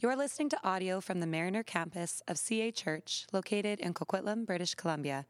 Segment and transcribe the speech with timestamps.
[0.00, 4.76] You're listening to audio from the Mariner campus of CA Church, located in Coquitlam, British
[4.76, 5.26] Columbia.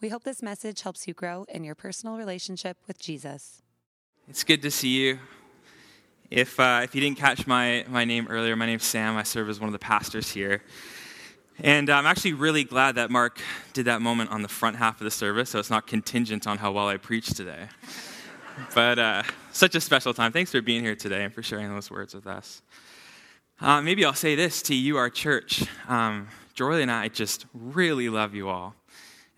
[0.00, 3.62] We hope this message helps you grow in your personal relationship with Jesus.
[4.28, 5.18] It's good to see you.
[6.30, 9.16] If, uh, if you didn't catch my, my name earlier, my name's Sam.
[9.16, 10.62] I serve as one of the pastors here.
[11.58, 13.40] And I'm actually really glad that Mark
[13.72, 16.58] did that moment on the front half of the service, so it's not contingent on
[16.58, 17.66] how well I preach today.
[18.72, 20.30] but uh, such a special time.
[20.30, 22.62] Thanks for being here today and for sharing those words with us.
[23.58, 25.64] Uh, maybe I'll say this to you, our church.
[25.88, 28.74] Um, Jordan and I just really love you all.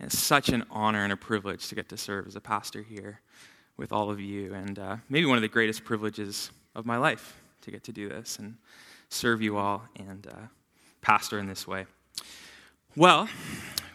[0.00, 3.20] It's such an honor and a privilege to get to serve as a pastor here
[3.76, 4.54] with all of you.
[4.54, 8.08] And uh, maybe one of the greatest privileges of my life to get to do
[8.08, 8.56] this and
[9.08, 10.46] serve you all and uh,
[11.00, 11.86] pastor in this way.
[12.96, 13.28] Well,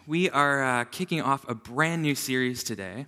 [0.07, 3.07] we are uh, kicking off a brand new series today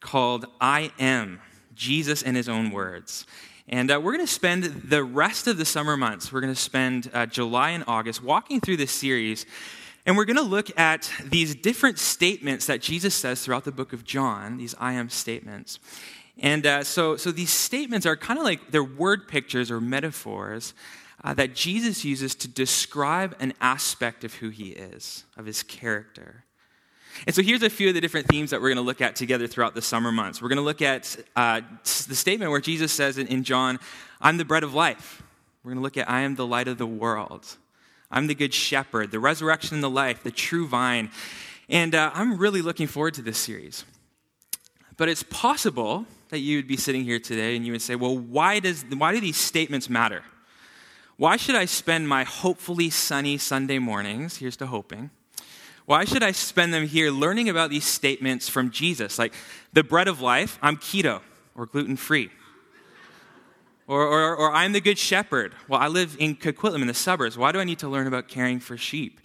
[0.00, 1.40] called I Am
[1.74, 3.24] Jesus in His Own Words.
[3.68, 6.60] And uh, we're going to spend the rest of the summer months, we're going to
[6.60, 9.46] spend uh, July and August walking through this series.
[10.06, 13.94] And we're going to look at these different statements that Jesus says throughout the book
[13.94, 15.78] of John, these I am statements.
[16.38, 20.74] And uh, so, so these statements are kind of like they're word pictures or metaphors
[21.22, 26.43] uh, that Jesus uses to describe an aspect of who he is, of his character.
[27.26, 29.16] And so here's a few of the different themes that we're going to look at
[29.16, 30.42] together throughout the summer months.
[30.42, 33.78] We're going to look at uh, the statement where Jesus says in, John,
[34.20, 35.22] I'm the bread of life.
[35.62, 37.56] We're going to look at, I am the light of the world.
[38.10, 41.10] I'm the good shepherd, the resurrection and the life, the true vine.
[41.68, 43.84] And uh, I'm really looking forward to this series.
[44.96, 48.16] But it's possible that you would be sitting here today and you would say, well,
[48.16, 50.22] why, does, why do these statements matter?
[51.16, 54.36] Why should I spend my hopefully sunny Sunday mornings?
[54.36, 55.10] Here's to hoping
[55.86, 59.18] why should I spend them here learning about these statements from Jesus?
[59.18, 59.34] Like,
[59.72, 61.20] the bread of life, I'm keto
[61.54, 62.30] or gluten free.
[63.86, 65.54] Or, or, or, I'm the good shepherd.
[65.68, 67.36] Well, I live in Coquitlam in the suburbs.
[67.36, 69.20] Why do I need to learn about caring for sheep?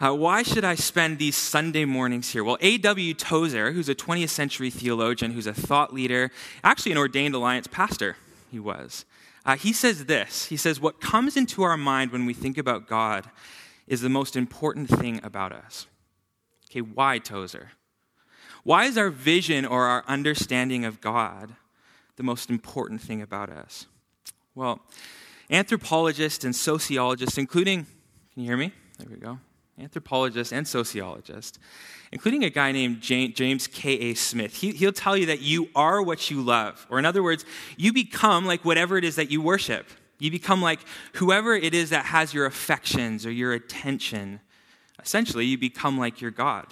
[0.00, 2.42] Uh, why should I spend these Sunday mornings here?
[2.42, 3.14] Well, A.W.
[3.14, 6.32] Tozer, who's a 20th century theologian, who's a thought leader,
[6.64, 8.16] actually an ordained alliance pastor,
[8.50, 9.04] he was.
[9.44, 12.88] Uh, he says this He says, What comes into our mind when we think about
[12.88, 13.30] God
[13.86, 15.86] is the most important thing about us.
[16.70, 17.72] Okay, why Tozer?
[18.64, 21.54] Why is our vision or our understanding of God
[22.16, 23.86] the most important thing about us?
[24.54, 24.80] Well,
[25.50, 27.86] anthropologists and sociologists, including,
[28.32, 28.72] can you hear me?
[28.98, 29.38] There we go.
[29.78, 31.58] Anthropologists and sociologists,
[32.12, 34.14] including a guy named James K.A.
[34.14, 36.86] Smith, he, he'll tell you that you are what you love.
[36.88, 37.44] Or, in other words,
[37.76, 39.88] you become like whatever it is that you worship.
[40.22, 40.78] You become like
[41.14, 44.38] whoever it is that has your affections or your attention.
[45.02, 46.66] Essentially, you become like your God.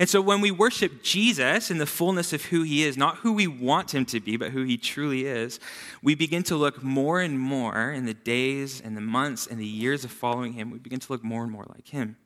[0.00, 3.34] And so when we worship Jesus in the fullness of who he is, not who
[3.34, 5.60] we want him to be, but who he truly is,
[6.02, 9.66] we begin to look more and more in the days and the months and the
[9.66, 12.16] years of following him, we begin to look more and more like him.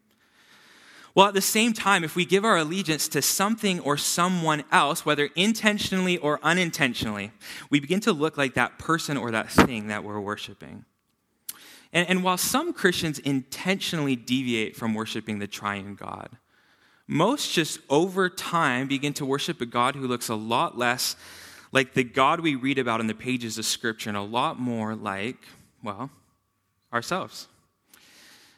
[1.16, 5.06] Well, at the same time, if we give our allegiance to something or someone else,
[5.06, 7.32] whether intentionally or unintentionally,
[7.70, 10.84] we begin to look like that person or that thing that we're worshiping.
[11.90, 16.36] And, and while some Christians intentionally deviate from worshiping the triune God,
[17.06, 21.16] most just over time begin to worship a God who looks a lot less
[21.72, 24.94] like the God we read about in the pages of Scripture and a lot more
[24.94, 25.38] like,
[25.82, 26.10] well,
[26.92, 27.48] ourselves.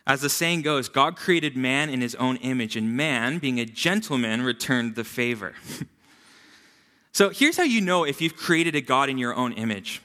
[0.08, 3.66] As the saying goes, God created man in his own image, and man, being a
[3.66, 5.54] gentleman, returned the favor.
[7.12, 10.00] so here's how you know if you've created a God in your own image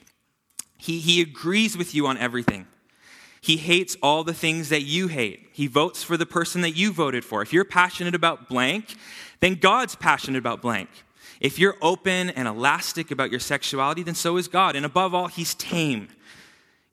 [0.84, 2.66] he, he agrees with you on everything.
[3.40, 5.48] He hates all the things that you hate.
[5.52, 7.40] He votes for the person that you voted for.
[7.40, 8.94] If you're passionate about blank,
[9.40, 10.90] then God's passionate about blank.
[11.40, 14.76] If you're open and elastic about your sexuality, then so is God.
[14.76, 16.08] And above all, He's tame.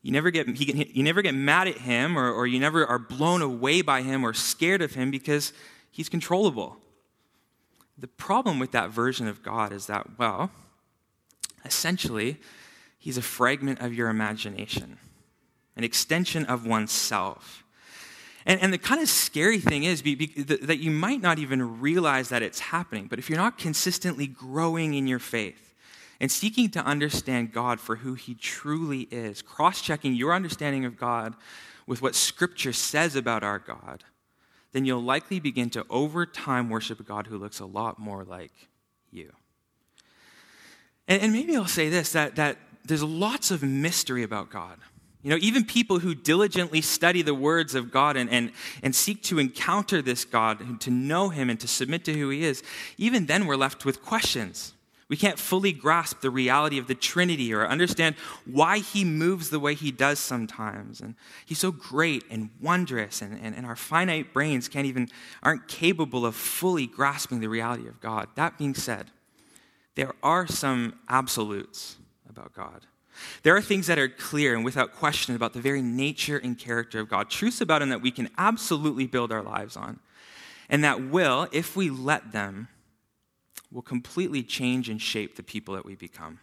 [0.02, 3.00] You never get, he, you never get mad at him or, or you never are
[3.00, 5.54] blown away by him or scared of him because
[5.92, 6.78] he's controllable.
[7.98, 10.50] The problem with that version of God is that, well,
[11.64, 12.38] essentially,
[12.98, 14.98] he's a fragment of your imagination,
[15.76, 17.64] an extension of oneself.
[18.48, 21.80] And, and the kind of scary thing is be, be, that you might not even
[21.80, 25.71] realize that it's happening, but if you're not consistently growing in your faith,
[26.22, 30.96] and seeking to understand God for who He truly is, cross checking your understanding of
[30.96, 31.34] God
[31.88, 34.04] with what Scripture says about our God,
[34.72, 38.24] then you'll likely begin to, over time, worship a God who looks a lot more
[38.24, 38.54] like
[39.10, 39.34] you.
[41.08, 44.78] And, and maybe I'll say this that, that there's lots of mystery about God.
[45.24, 48.52] You know, even people who diligently study the words of God and, and,
[48.84, 52.44] and seek to encounter this God, to know Him and to submit to who He
[52.44, 52.62] is,
[53.00, 54.74] even then we're left with questions.
[55.12, 58.16] We can't fully grasp the reality of the Trinity or understand
[58.46, 61.02] why he moves the way he does sometimes.
[61.02, 61.16] And
[61.46, 65.10] he's so great and wondrous, and, and, and our finite brains can't even,
[65.44, 68.30] aren't capable of fully grasping the reality of God.
[68.36, 69.12] That being said,
[69.96, 71.98] there are some absolutes
[72.30, 72.86] about God.
[73.44, 77.02] There are things that are clear and without question about the very nature and character
[77.02, 80.00] of God, truths about Him that we can absolutely build our lives on,
[80.70, 82.70] and that will, if we let them,
[83.72, 86.40] will completely change and shape the people that we become.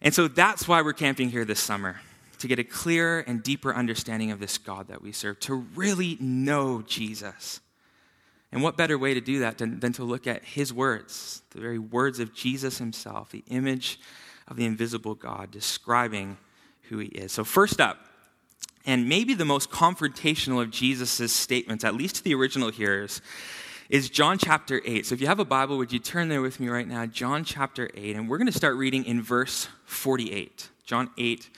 [0.00, 2.00] And so that's why we're camping here this summer,
[2.38, 6.18] to get a clearer and deeper understanding of this God that we serve, to really
[6.20, 7.60] know Jesus.
[8.52, 11.60] And what better way to do that than, than to look at his words, the
[11.60, 13.98] very words of Jesus himself, the image
[14.46, 16.36] of the invisible God, describing
[16.82, 17.32] who he is.
[17.32, 17.98] So, first up,
[18.86, 23.22] and maybe the most confrontational of Jesus' statements, at least to the original hearers,
[23.88, 25.06] is John chapter 8.
[25.06, 27.06] So if you have a Bible, would you turn there with me right now?
[27.06, 28.16] John chapter 8.
[28.16, 30.68] And we're going to start reading in verse 48.
[30.84, 31.50] John 8,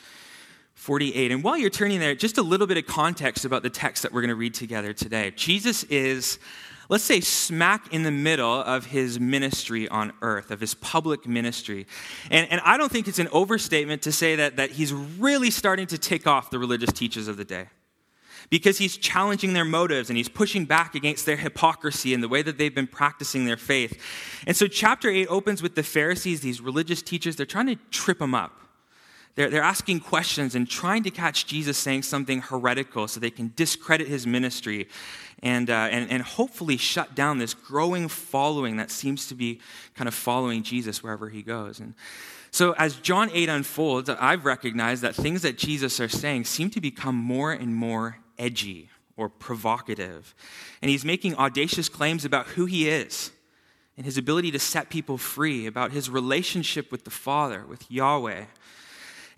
[0.74, 1.32] 48.
[1.32, 4.12] And while you're turning there, just a little bit of context about the text that
[4.12, 5.32] we're going to read together today.
[5.36, 6.38] Jesus is,
[6.88, 11.86] let's say, smack in the middle of his ministry on earth, of his public ministry.
[12.30, 15.86] And, and I don't think it's an overstatement to say that, that he's really starting
[15.88, 17.66] to tick off the religious teachers of the day
[18.50, 22.42] because he's challenging their motives and he's pushing back against their hypocrisy and the way
[22.42, 24.00] that they've been practicing their faith.
[24.46, 28.20] And so, chapter 8 opens with the Pharisees, these religious teachers, they're trying to trip
[28.20, 28.60] him up.
[29.34, 33.52] They're, they're asking questions and trying to catch Jesus saying something heretical so they can
[33.54, 34.88] discredit his ministry
[35.42, 39.60] and, uh, and, and hopefully shut down this growing following that seems to be
[39.94, 41.80] kind of following Jesus wherever he goes.
[41.80, 41.94] And
[42.50, 46.80] so, as John 8 unfolds, I've recognized that things that Jesus are saying seem to
[46.80, 50.34] become more and more edgy or provocative.
[50.82, 53.30] And he's making audacious claims about who he is
[53.96, 58.44] and his ability to set people free, about his relationship with the Father, with Yahweh.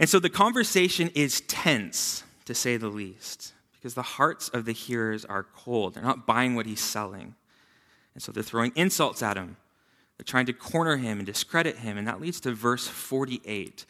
[0.00, 4.72] And so the conversation is tense, to say the least, because the hearts of the
[4.72, 5.94] hearers are cold.
[5.94, 7.34] They're not buying what he's selling.
[8.14, 9.56] And so they're throwing insults at him.
[10.16, 11.96] They're trying to corner him and discredit him.
[11.96, 13.86] And that leads to verse 48.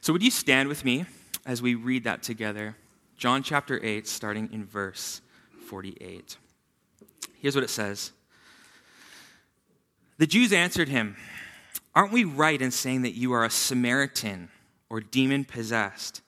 [0.00, 1.06] So would you stand with me
[1.46, 2.76] as we read that together?
[3.18, 5.20] John chapter 8, starting in verse
[5.66, 6.36] 48.
[7.42, 8.12] Here's what it says
[10.18, 11.16] The Jews answered him,
[11.96, 14.50] Aren't we right in saying that you are a Samaritan
[14.88, 16.22] or demon possessed?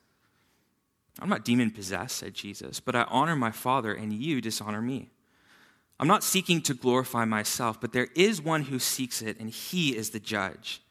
[1.21, 5.11] I'm not demon possessed, said Jesus, but I honor my Father, and you dishonor me.
[6.01, 9.95] I'm not seeking to glorify myself, but there is one who seeks it, and he
[9.95, 10.83] is the judge.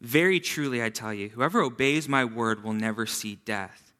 [0.00, 3.91] Very truly, I tell you, whoever obeys my word will never see death.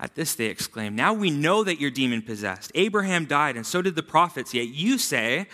[0.00, 2.72] At this they exclaimed, Now we know that you're demon possessed.
[2.74, 5.46] Abraham died, and so did the prophets, yet you say,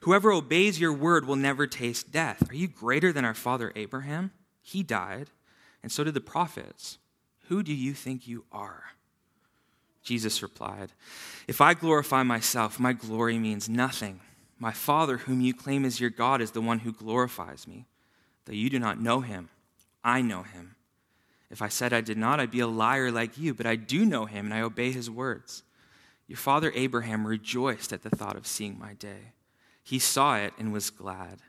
[0.00, 2.50] Whoever obeys your word will never taste death.
[2.50, 4.32] Are you greater than our father Abraham?
[4.60, 5.30] He died,
[5.82, 6.98] and so did the prophets.
[7.48, 8.84] Who do you think you are?
[10.02, 10.92] Jesus replied,
[11.48, 14.20] If I glorify myself, my glory means nothing.
[14.58, 17.86] My Father, whom you claim as your God, is the one who glorifies me.
[18.44, 19.48] Though you do not know him,
[20.04, 20.73] I know him.
[21.50, 24.04] If I said I did not, I'd be a liar like you, but I do
[24.04, 25.62] know him and I obey his words.
[26.26, 29.32] Your father Abraham rejoiced at the thought of seeing my day.
[29.82, 31.40] He saw it and was glad.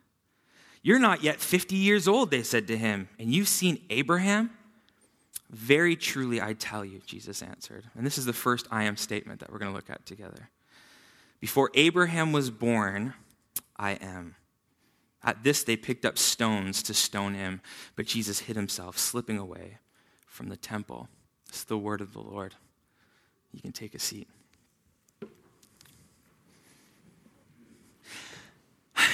[0.82, 4.52] You're not yet 50 years old, they said to him, and you've seen Abraham?
[5.50, 7.86] Very truly, I tell you, Jesus answered.
[7.96, 10.50] And this is the first I am statement that we're going to look at together.
[11.40, 13.14] Before Abraham was born,
[13.78, 14.36] I am.
[15.24, 17.62] At this, they picked up stones to stone him,
[17.96, 19.80] but Jesus hid himself, slipping away
[20.36, 21.08] from the temple.
[21.48, 22.54] It's the word of the Lord.
[23.54, 24.28] You can take a seat.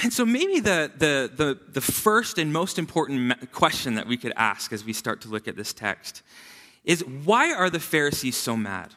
[0.02, 4.32] And so, maybe the, the, the, the, first and most important question that we could
[4.36, 6.22] ask as we start to look at this text
[6.84, 8.90] is why are the Pharisees so mad?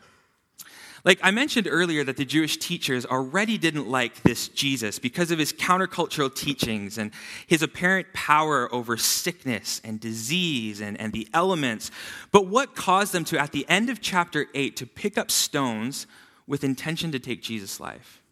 [1.06, 5.38] Like I mentioned earlier, that the Jewish teachers already didn't like this Jesus because of
[5.38, 7.12] his countercultural teachings and
[7.46, 11.92] his apparent power over sickness and disease and, and the elements.
[12.32, 16.08] But what caused them to, at the end of chapter 8, to pick up stones
[16.48, 18.24] with intention to take Jesus' life?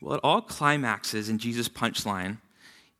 [0.00, 2.38] Well, it all climaxes in Jesus' punchline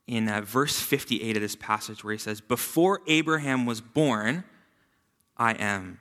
[0.08, 4.42] in uh, verse 58 of this passage where he says, Before Abraham was born,
[5.36, 6.00] I am.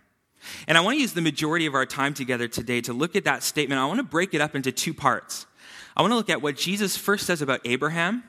[0.68, 3.24] And I want to use the majority of our time together today to look at
[3.26, 3.80] that statement.
[3.80, 5.46] I want to break it up into two parts.
[5.96, 8.24] I want to look at what Jesus first says about Abraham,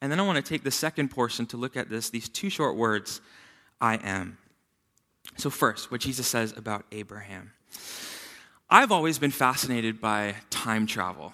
[0.00, 2.50] and then I want to take the second portion to look at this, these two
[2.50, 3.20] short words,
[3.80, 4.38] I am.
[5.36, 7.52] So first, what Jesus says about Abraham.
[8.70, 11.32] I've always been fascinated by time travel.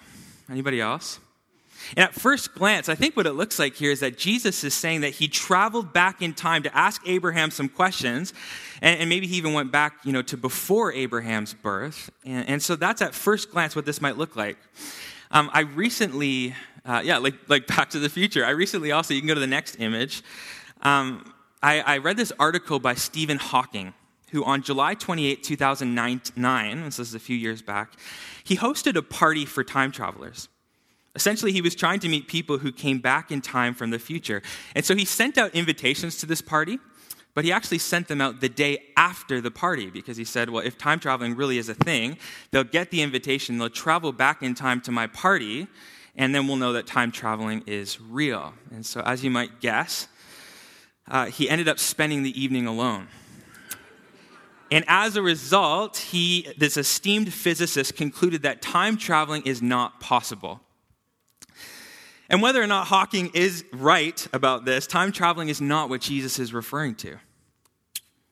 [0.49, 1.19] Anybody else?
[1.95, 4.73] And at first glance, I think what it looks like here is that Jesus is
[4.73, 8.33] saying that he traveled back in time to ask Abraham some questions,
[8.81, 12.09] and, and maybe he even went back, you know, to before Abraham's birth.
[12.25, 14.57] And, and so that's at first glance what this might look like.
[15.31, 16.55] Um, I recently,
[16.85, 19.39] uh, yeah, like, like Back to the Future, I recently also, you can go to
[19.39, 20.23] the next image.
[20.81, 23.93] Um, I, I read this article by Stephen Hawking
[24.31, 27.93] who on July 28, 2009, this is a few years back,
[28.43, 30.49] he hosted a party for time travelers.
[31.15, 34.41] Essentially, he was trying to meet people who came back in time from the future.
[34.75, 36.79] And so he sent out invitations to this party,
[37.33, 40.63] but he actually sent them out the day after the party because he said, well,
[40.65, 42.17] if time traveling really is a thing,
[42.51, 45.67] they'll get the invitation, they'll travel back in time to my party,
[46.15, 48.53] and then we'll know that time traveling is real.
[48.71, 50.07] And so, as you might guess,
[51.07, 53.07] uh, he ended up spending the evening alone.
[54.71, 60.61] And as a result, he, this esteemed physicist concluded that time traveling is not possible.
[62.29, 66.37] And whether or not Hawking is right about this, time traveling is not what Jesus
[66.37, 67.17] is referring to.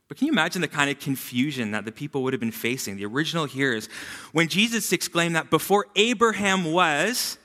[0.08, 2.96] But can you imagine the kind of confusion that the people would have been facing,
[2.96, 3.90] the original hearers,
[4.32, 7.38] when Jesus exclaimed that before Abraham was,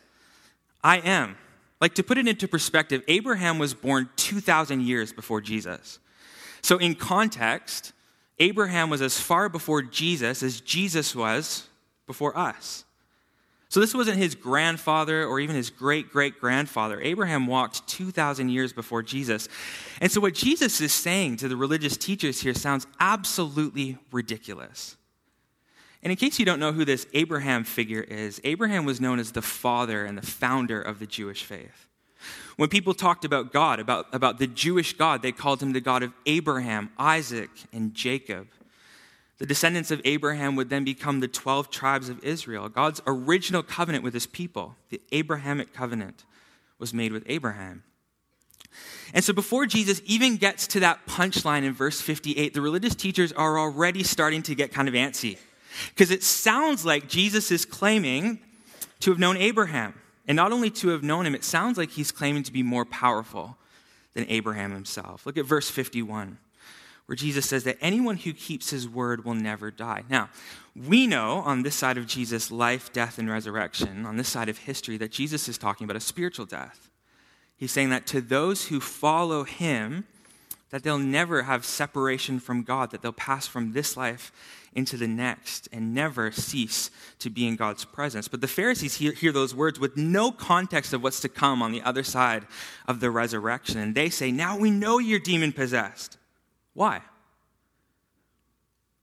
[0.85, 1.37] I am?
[1.81, 5.99] Like to put it into perspective, Abraham was born 2,000 years before Jesus.
[6.61, 7.93] So, in context,
[8.39, 11.67] Abraham was as far before Jesus as Jesus was
[12.07, 12.85] before us.
[13.73, 17.01] So this wasn't his grandfather or even his great great grandfather.
[17.01, 19.49] Abraham walked 2,000 years before Jesus.
[19.99, 24.99] And so what Jesus is saying to the religious teachers here sounds absolutely ridiculous.
[26.03, 29.33] And in case you don't know who this Abraham figure is, Abraham was known as
[29.33, 31.89] the father and the founder of the Jewish faith.
[32.57, 36.03] When people talked about God, about, about the Jewish God, they called him the God
[36.03, 38.49] of Abraham, Isaac, and Jacob.
[39.39, 42.69] The descendants of Abraham would then become the 12 tribes of Israel.
[42.69, 46.25] God's original covenant with his people, the Abrahamic covenant,
[46.79, 47.83] was made with Abraham.
[49.15, 53.33] And so before Jesus even gets to that punchline in verse 58, the religious teachers
[53.33, 55.39] are already starting to get kind of antsy.
[55.89, 58.39] Because it sounds like Jesus is claiming
[59.01, 59.95] to have known Abraham.
[60.27, 62.85] And not only to have known him, it sounds like he's claiming to be more
[62.85, 63.57] powerful
[64.15, 65.27] than Abraham himself.
[65.27, 66.39] Look at verse 51,
[67.13, 70.03] where Jesus says that anyone who keeps his word will never die.
[70.09, 70.31] Now,
[70.75, 74.57] we know on this side of Jesus' life, death, and resurrection, on this side of
[74.57, 76.89] history, that Jesus is talking about a spiritual death.
[77.55, 80.07] He's saying that to those who follow him,
[80.71, 84.33] that they'll never have separation from God, that they'll pass from this life
[84.73, 88.27] into the next and never cease to be in God's presence.
[88.27, 91.73] But the Pharisees hear, hear, those words with no context of what's to come on
[91.73, 92.47] the other side
[92.89, 93.79] of the resurrection.
[93.79, 96.17] And they say, Now we know you're demon possessed.
[96.75, 97.03] Why?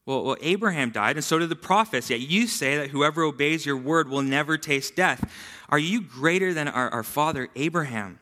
[0.05, 2.09] Well, well, Abraham died, and so did the prophets.
[2.09, 5.31] Yet you say that whoever obeys your word will never taste death.
[5.69, 8.19] Are you greater than our, our father Abraham?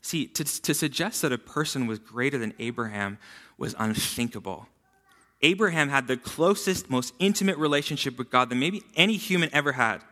[0.00, 3.18] See, to, to suggest that a person was greater than Abraham
[3.58, 4.68] was unthinkable.
[5.40, 10.02] Abraham had the closest, most intimate relationship with God than maybe any human ever had.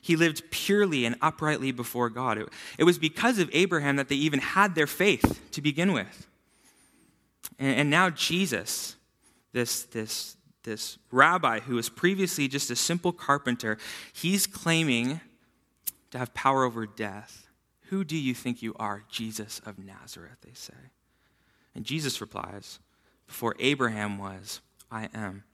[0.00, 2.38] He lived purely and uprightly before God.
[2.38, 6.27] It, it was because of Abraham that they even had their faith to begin with.
[7.58, 8.96] And, and now Jesus,
[9.52, 13.78] this, this, this rabbi who was previously just a simple carpenter,
[14.12, 15.20] he's claiming
[16.10, 17.48] to have power over death.
[17.88, 20.38] Who do you think you are, Jesus of Nazareth?
[20.42, 20.74] They say.
[21.74, 22.80] And Jesus replies,
[23.26, 25.44] Before Abraham was, I am.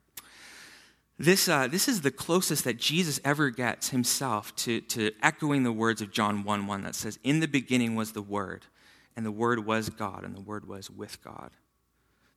[1.18, 5.72] This, uh, this is the closest that Jesus ever gets himself to, to echoing the
[5.72, 8.66] words of John 1 1 that says, In the beginning was the Word,
[9.14, 11.50] and the Word was God, and the Word was with God.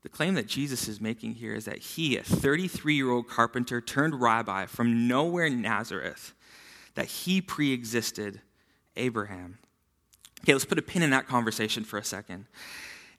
[0.07, 3.81] The claim that Jesus is making here is that he, a 33 year old carpenter
[3.81, 6.33] turned rabbi from nowhere Nazareth,
[6.95, 8.39] that he pre existed
[8.95, 9.57] Abraham.
[10.39, 12.45] Okay, let's put a pin in that conversation for a second.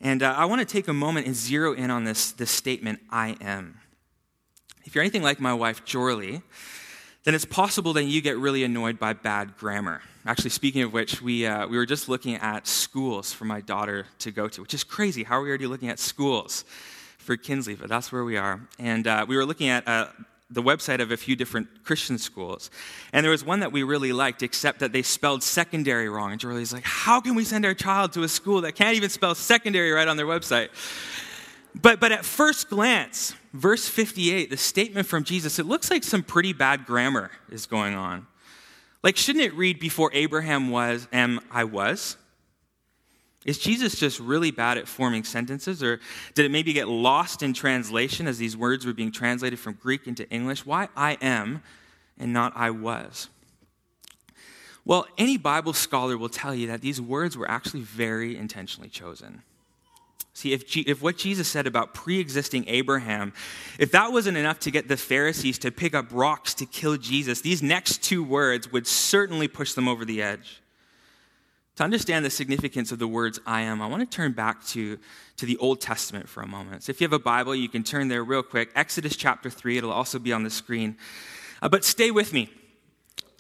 [0.01, 3.01] And uh, I want to take a moment and zero in on this, this statement,
[3.11, 3.81] I am.
[4.87, 6.41] If you're anything like my wife, Jorley,
[7.25, 10.01] then it's possible that you get really annoyed by bad grammar.
[10.25, 14.07] Actually, speaking of which, we, uh, we were just looking at schools for my daughter
[14.21, 15.25] to go to, which is crazy.
[15.25, 16.65] How are we already looking at schools
[17.19, 17.75] for Kinsley?
[17.75, 18.61] But that's where we are.
[18.79, 20.09] And uh, we were looking at uh,
[20.51, 22.71] the website of a few different Christian schools.
[23.13, 26.33] And there was one that we really liked, except that they spelled secondary wrong.
[26.33, 29.11] And Jorley's like, how can we send our child to a school that can't even
[29.11, 30.69] spell secondary right on their website?
[31.81, 36.23] But, but at first glance, verse 58, the statement from Jesus, it looks like some
[36.23, 38.27] pretty bad grammar is going on.
[39.03, 42.17] Like, shouldn't it read, before Abraham was, am I was?
[43.45, 46.01] Is Jesus just really bad at forming sentences, or
[46.35, 50.07] did it maybe get lost in translation as these words were being translated from Greek
[50.07, 50.67] into English?
[50.67, 51.63] Why I am
[52.19, 53.29] and not I was?
[54.85, 59.43] Well, any Bible scholar will tell you that these words were actually very intentionally chosen.
[60.39, 63.33] See, if, if what Jesus said about pre existing Abraham,
[63.77, 67.41] if that wasn't enough to get the Pharisees to pick up rocks to kill Jesus,
[67.41, 70.63] these next two words would certainly push them over the edge.
[71.75, 75.01] To understand the significance of the words I am, I want to turn back to,
[75.39, 76.85] to the Old Testament for a moment.
[76.85, 78.71] So if you have a Bible, you can turn there real quick.
[78.77, 80.97] Exodus chapter 3, it'll also be on the screen.
[81.61, 82.49] Uh, but stay with me.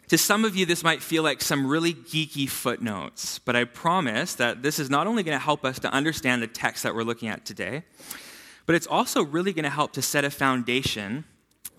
[0.09, 4.35] To some of you, this might feel like some really geeky footnotes, but I promise
[4.37, 7.03] that this is not only going to help us to understand the text that we're
[7.03, 7.85] looking at today,
[8.65, 11.25] but it's also really going to help to set a foundation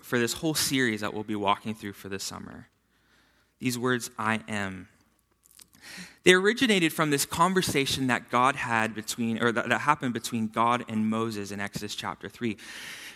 [0.00, 2.68] for this whole series that we'll be walking through for this summer.
[3.58, 4.88] These words, I am.
[6.24, 10.84] They originated from this conversation that God had between, or that, that happened between God
[10.88, 12.56] and Moses in Exodus chapter 3.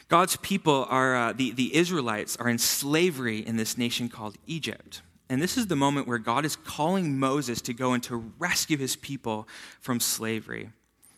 [0.09, 5.02] God's people are, uh, the, the Israelites are in slavery in this nation called Egypt.
[5.28, 8.76] And this is the moment where God is calling Moses to go and to rescue
[8.76, 9.49] his people
[9.80, 10.71] from slavery.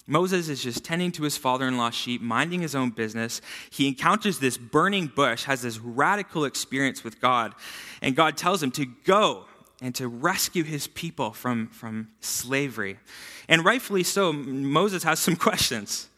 [0.06, 3.40] Moses is just tending to his father in law's sheep, minding his own business.
[3.70, 7.54] He encounters this burning bush, has this radical experience with God,
[8.00, 9.46] and God tells him to go
[9.80, 12.98] and to rescue his people from, from slavery.
[13.48, 16.08] And rightfully so, Moses has some questions.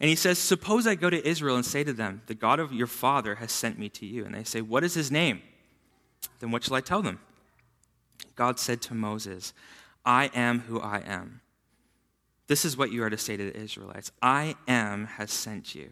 [0.00, 2.72] And he says, Suppose I go to Israel and say to them, The God of
[2.72, 4.24] your father has sent me to you.
[4.24, 5.42] And they say, What is his name?
[6.40, 7.20] Then what shall I tell them?
[8.36, 9.52] God said to Moses,
[10.04, 11.40] I am who I am.
[12.46, 15.90] This is what you are to say to the Israelites I am has sent you.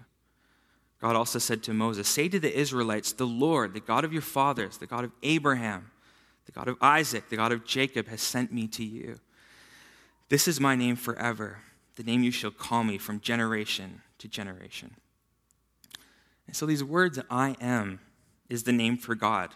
[1.00, 4.22] God also said to Moses, Say to the Israelites, The Lord, the God of your
[4.22, 5.90] fathers, the God of Abraham,
[6.46, 9.18] the God of Isaac, the God of Jacob, has sent me to you.
[10.28, 11.58] This is my name forever
[11.96, 14.94] the name you shall call me from generation to generation.
[16.46, 18.00] And so these words, I am,
[18.48, 19.50] is the name for God.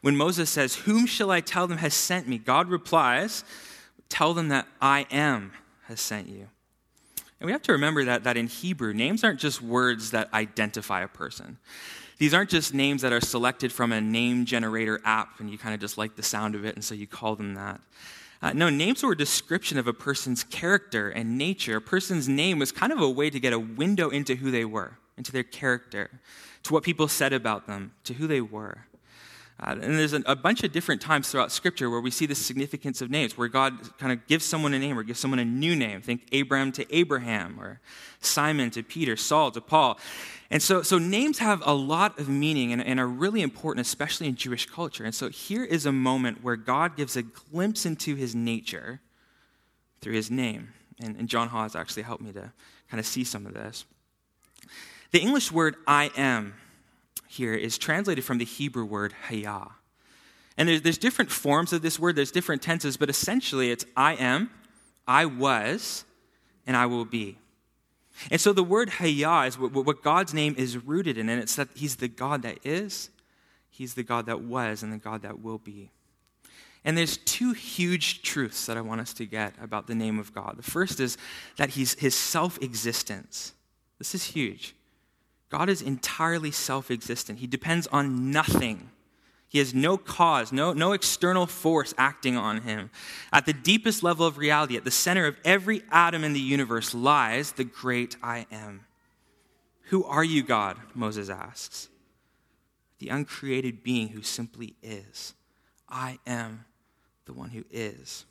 [0.00, 2.38] When Moses says, Whom shall I tell them has sent me?
[2.38, 3.44] God replies,
[4.08, 5.52] Tell them that I am
[5.84, 6.48] has sent you.
[7.40, 11.02] And we have to remember that, that in Hebrew, names aren't just words that identify
[11.02, 11.58] a person.
[12.18, 15.74] These aren't just names that are selected from a name generator app and you kind
[15.74, 17.80] of just like the sound of it and so you call them that.
[18.42, 21.76] Uh, no, names were a description of a person's character and nature.
[21.76, 24.64] A person's name was kind of a way to get a window into who they
[24.64, 26.10] were, into their character,
[26.64, 28.86] to what people said about them, to who they were.
[29.60, 32.34] Uh, and there's a, a, bunch of different times throughout Scripture where we see the
[32.34, 35.44] significance of names, where God kind of gives someone a name or gives someone a
[35.44, 36.00] new name.
[36.02, 37.80] Think Abram to Abraham, or
[38.20, 40.00] Simon to Peter, Saul to Paul.
[40.52, 44.28] And so, so names have a lot of meaning and, and are really important, especially
[44.28, 45.02] in Jewish culture.
[45.02, 49.00] And so here is a moment where God gives a glimpse into his nature
[50.02, 50.74] through his name.
[51.02, 52.52] And, and John Hawes actually helped me to
[52.90, 53.86] kind of see some of this.
[55.10, 56.52] The English word I am
[57.28, 59.70] here is translated from the Hebrew word hayah.
[60.58, 64.16] And there's, there's different forms of this word, there's different tenses, but essentially it's I
[64.16, 64.50] am,
[65.08, 66.04] I was,
[66.66, 67.38] and I will be.
[68.30, 71.56] And so the word Hayah is what, what God's name is rooted in, and it's
[71.56, 73.10] that He's the God that is,
[73.70, 75.90] He's the God that was, and the God that will be.
[76.84, 80.34] And there's two huge truths that I want us to get about the name of
[80.34, 80.54] God.
[80.56, 81.16] The first is
[81.56, 83.54] that He's His self existence.
[83.98, 84.74] This is huge.
[85.48, 88.90] God is entirely self existent, He depends on nothing
[89.52, 92.88] he has no cause, no, no external force acting on him.
[93.34, 96.94] At the deepest level of reality, at the center of every atom in the universe,
[96.94, 98.86] lies the great I am.
[99.90, 100.78] Who are you, God?
[100.94, 101.90] Moses asks.
[102.98, 105.34] The uncreated being who simply is.
[105.86, 106.64] I am
[107.26, 108.24] the one who is.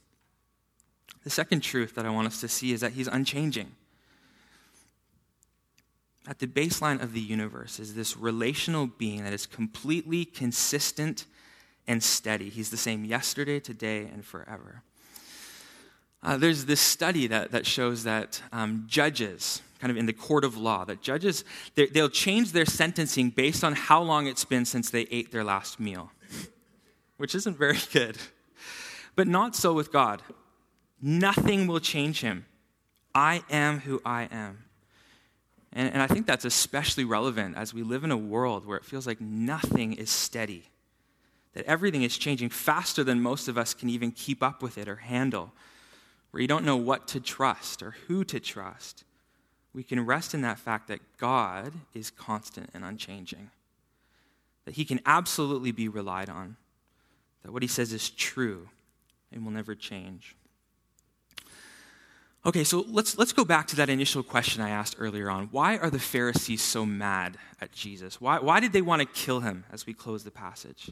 [1.23, 3.75] The second truth that I want us to see is that he's unchanging
[6.27, 11.25] at the baseline of the universe is this relational being that is completely consistent
[11.87, 12.49] and steady.
[12.49, 14.83] He's the same yesterday, today, and forever.
[16.23, 20.43] Uh, there's this study that, that shows that um, judges, kind of in the court
[20.43, 21.43] of law, that judges,
[21.75, 25.79] they'll change their sentencing based on how long it's been since they ate their last
[25.79, 26.11] meal,
[27.17, 28.17] which isn't very good.
[29.15, 30.21] But not so with God.
[31.01, 32.45] Nothing will change him.
[33.15, 34.65] I am who I am.
[35.73, 38.85] And, and I think that's especially relevant as we live in a world where it
[38.85, 40.69] feels like nothing is steady,
[41.53, 44.87] that everything is changing faster than most of us can even keep up with it
[44.87, 45.53] or handle,
[46.31, 49.03] where you don't know what to trust or who to trust.
[49.73, 53.51] We can rest in that fact that God is constant and unchanging,
[54.65, 56.57] that He can absolutely be relied on,
[57.43, 58.67] that what He says is true
[59.31, 60.35] and will never change.
[62.43, 65.49] Okay, so let's, let's go back to that initial question I asked earlier on.
[65.51, 68.19] Why are the Pharisees so mad at Jesus?
[68.19, 70.89] Why, why did they want to kill him as we close the passage?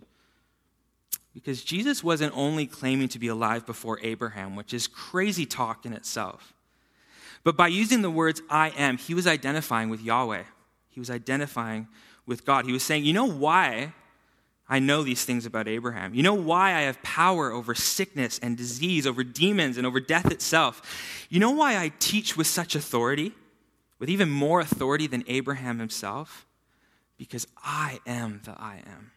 [1.33, 5.93] Because Jesus wasn't only claiming to be alive before Abraham, which is crazy talk in
[5.93, 6.53] itself,
[7.43, 10.43] but by using the words I am, he was identifying with Yahweh.
[10.89, 11.87] He was identifying
[12.25, 12.65] with God.
[12.65, 13.93] He was saying, You know why
[14.69, 16.13] I know these things about Abraham?
[16.13, 20.31] You know why I have power over sickness and disease, over demons, and over death
[20.31, 21.25] itself?
[21.29, 23.33] You know why I teach with such authority,
[23.97, 26.45] with even more authority than Abraham himself?
[27.17, 29.11] Because I am the I am.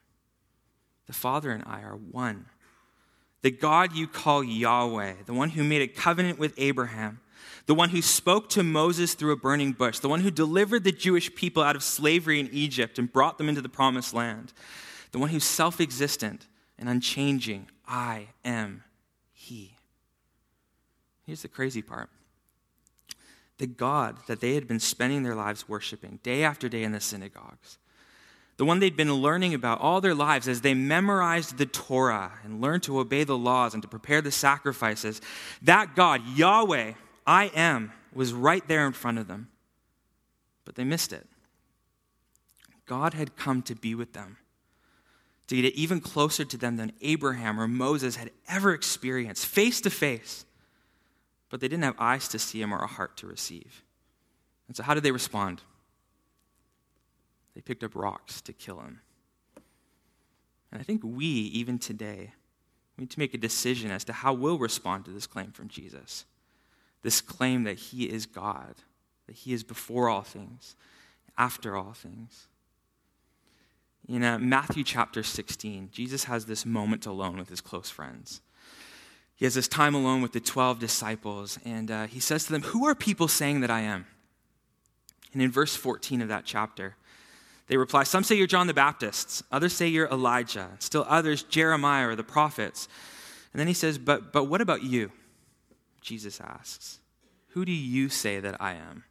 [1.06, 2.46] The Father and I are one.
[3.42, 7.20] The God you call Yahweh, the one who made a covenant with Abraham,
[7.66, 10.92] the one who spoke to Moses through a burning bush, the one who delivered the
[10.92, 14.52] Jewish people out of slavery in Egypt and brought them into the promised land,
[15.12, 16.46] the one who's self existent
[16.78, 17.68] and unchanging.
[17.86, 18.82] I am
[19.32, 19.76] He.
[21.24, 22.10] Here's the crazy part
[23.58, 27.00] the God that they had been spending their lives worshiping day after day in the
[27.00, 27.78] synagogues,
[28.56, 32.60] the one they'd been learning about all their lives as they memorized the Torah and
[32.60, 35.20] learned to obey the laws and to prepare the sacrifices,
[35.62, 36.94] that God, Yahweh,
[37.24, 39.48] I am, was right there in front of them.
[40.64, 41.26] But they missed it.
[42.86, 44.38] God had come to be with them,
[45.48, 49.90] to get even closer to them than Abraham or Moses had ever experienced, face to
[49.90, 50.44] face.
[51.50, 53.82] But they didn't have eyes to see him or a heart to receive.
[54.68, 55.60] And so, how did they respond?
[57.54, 59.00] They picked up rocks to kill him.
[60.70, 62.32] And I think we, even today,
[62.96, 65.68] we need to make a decision as to how we'll respond to this claim from
[65.68, 66.24] Jesus.
[67.02, 68.74] This claim that he is God,
[69.26, 70.76] that he is before all things,
[71.36, 72.48] after all things.
[74.08, 78.40] In uh, Matthew chapter 16, Jesus has this moment alone with his close friends.
[79.34, 82.62] He has this time alone with the 12 disciples, and uh, he says to them,
[82.62, 84.06] Who are people saying that I am?
[85.32, 86.96] And in verse 14 of that chapter,
[87.68, 92.08] they reply, Some say you're John the Baptist, others say you're Elijah, still others Jeremiah
[92.08, 92.88] or the prophets.
[93.52, 95.12] And then he says, But, but what about you?
[96.00, 96.98] Jesus asks,
[97.48, 99.04] Who do you say that I am?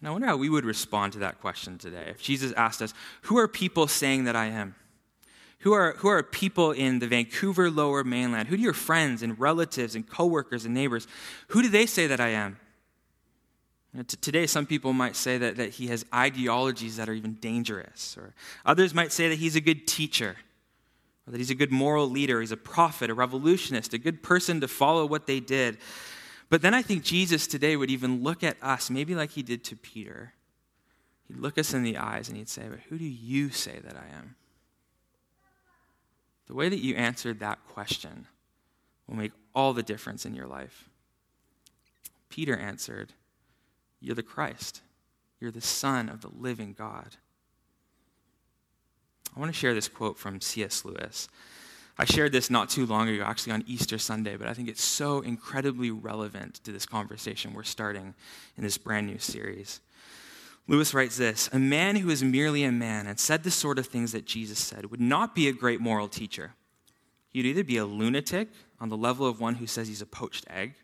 [0.00, 2.06] And I wonder how we would respond to that question today.
[2.08, 4.74] If Jesus asked us, Who are people saying that I am?
[5.60, 8.48] Who are, who are people in the Vancouver lower mainland?
[8.48, 11.08] Who do your friends and relatives and coworkers and neighbors,
[11.48, 12.58] who do they say that I am?
[14.06, 18.34] Today, some people might say that, that he has ideologies that are even dangerous, or
[18.64, 20.36] others might say that he's a good teacher,
[21.26, 24.60] or that he's a good moral leader, he's a prophet, a revolutionist, a good person
[24.60, 25.78] to follow what they did.
[26.50, 29.64] But then I think Jesus today would even look at us, maybe like he did
[29.64, 30.32] to Peter.
[31.26, 33.96] He'd look us in the eyes and he'd say, But who do you say that
[33.96, 34.36] I am?
[36.46, 38.26] The way that you answered that question
[39.06, 40.88] will make all the difference in your life.
[42.30, 43.12] Peter answered,
[44.00, 44.82] you're the Christ.
[45.40, 47.16] You're the Son of the living God.
[49.36, 50.84] I want to share this quote from C.S.
[50.84, 51.28] Lewis.
[52.00, 54.84] I shared this not too long ago, actually on Easter Sunday, but I think it's
[54.84, 58.14] so incredibly relevant to this conversation we're starting
[58.56, 59.80] in this brand new series.
[60.68, 63.86] Lewis writes this A man who is merely a man and said the sort of
[63.86, 66.52] things that Jesus said would not be a great moral teacher.
[67.32, 68.48] He'd either be a lunatic
[68.80, 70.74] on the level of one who says he's a poached egg,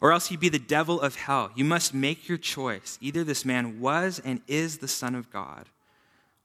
[0.00, 1.50] or else he'd be the devil of hell.
[1.54, 2.96] You must make your choice.
[3.02, 5.68] Either this man was and is the Son of God,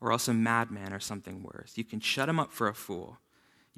[0.01, 1.73] or else a madman or something worse.
[1.75, 3.17] You can shut him up for a fool.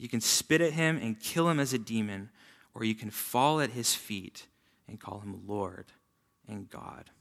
[0.01, 2.31] You can spit at him and kill him as a demon,
[2.73, 4.47] or you can fall at his feet
[4.87, 5.91] and call him Lord
[6.47, 7.11] and God.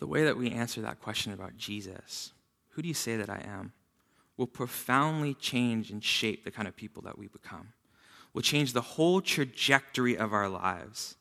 [0.00, 2.32] The way that we answer that question about Jesus,
[2.70, 3.72] who do you say that I am,
[4.36, 7.68] will profoundly change and shape the kind of people that we become
[8.32, 11.14] will change the whole trajectory of our lives.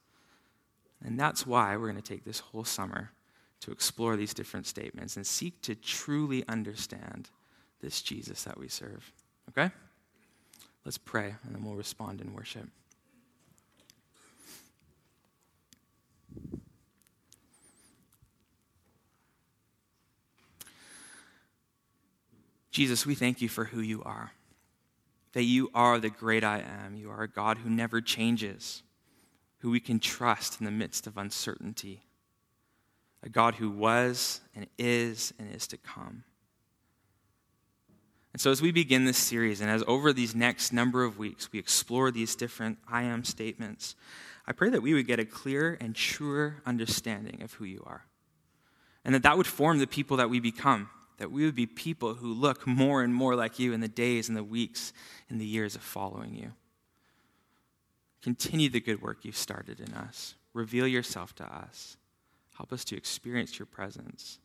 [1.05, 3.11] And that's why we're going to take this whole summer
[3.59, 7.29] to explore these different statements and seek to truly understand
[7.81, 9.13] this Jesus that we serve.
[9.49, 9.71] Okay?
[10.85, 12.67] Let's pray, and then we'll respond in worship.
[22.71, 24.31] Jesus, we thank you for who you are
[25.33, 26.95] that you are the great I am.
[26.95, 28.83] You are a God who never changes,
[29.59, 32.03] who we can trust in the midst of uncertainty,
[33.23, 36.23] a God who was and is and is to come.
[38.33, 41.51] And so, as we begin this series, and as over these next number of weeks
[41.51, 43.95] we explore these different I am statements,
[44.45, 48.05] I pray that we would get a clear and truer understanding of who you are.
[49.05, 52.15] And that that would form the people that we become that we would be people
[52.15, 54.93] who look more and more like you in the days and the weeks
[55.29, 56.51] and the years of following you.
[58.21, 60.35] Continue the good work you've started in us.
[60.53, 61.97] Reveal yourself to us.
[62.57, 64.39] Help us to experience your presence.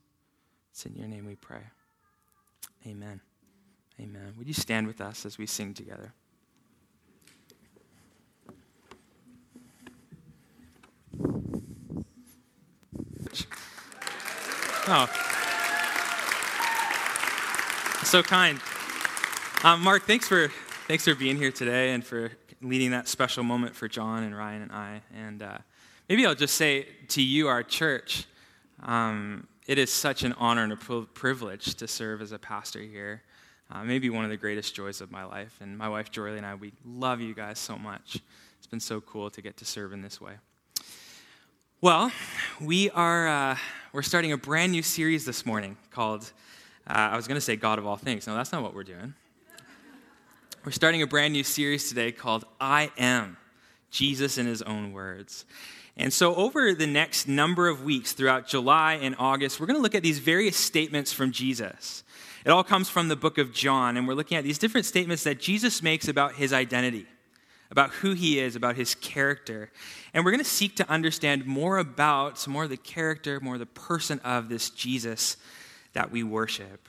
[0.70, 1.62] It's in your name we pray.
[2.87, 3.20] Amen.
[4.00, 4.34] Amen.
[4.38, 6.12] Would you stand with us as we sing together?
[14.90, 15.06] Oh.
[18.04, 18.58] So kind.
[19.62, 20.48] Um, Mark, thanks for,
[20.87, 22.30] thanks for being here today and for
[22.62, 25.02] leading that special moment for John and Ryan and I.
[25.14, 25.58] And uh,
[26.08, 28.24] maybe I'll just say to you, our church,
[28.82, 33.22] um, it is such an honor and a privilege to serve as a pastor here.
[33.70, 35.54] Uh, maybe one of the greatest joys of my life.
[35.61, 38.20] And my wife, Jory, and I, we love you guys so much.
[38.59, 40.35] It's been so cool to get to serve in this way.
[41.81, 42.11] Well,
[42.61, 43.57] we are uh,
[43.92, 46.33] we're starting a brand new series this morning called
[46.88, 48.26] uh, I was going to say God of all things.
[48.26, 49.14] No, that's not what we're doing.
[50.64, 53.37] We're starting a brand new series today called I Am
[53.90, 55.44] Jesus in His Own Words.
[55.96, 59.83] And so, over the next number of weeks throughout July and August, we're going to
[59.83, 62.04] look at these various statements from Jesus.
[62.48, 65.22] It all comes from the book of John, and we're looking at these different statements
[65.22, 67.06] that Jesus makes about his identity
[67.70, 69.70] about who he is, about his character.
[70.14, 73.54] And we're going to seek to understand more about, some more of the character, more
[73.54, 75.37] of the person of this Jesus
[75.92, 76.88] that we worship.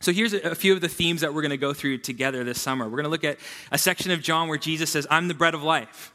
[0.00, 2.60] So here's a few of the themes that we're going to go through together this
[2.60, 2.84] summer.
[2.84, 3.38] We're going to look at
[3.72, 6.12] a section of John where Jesus says, I'm the bread of life.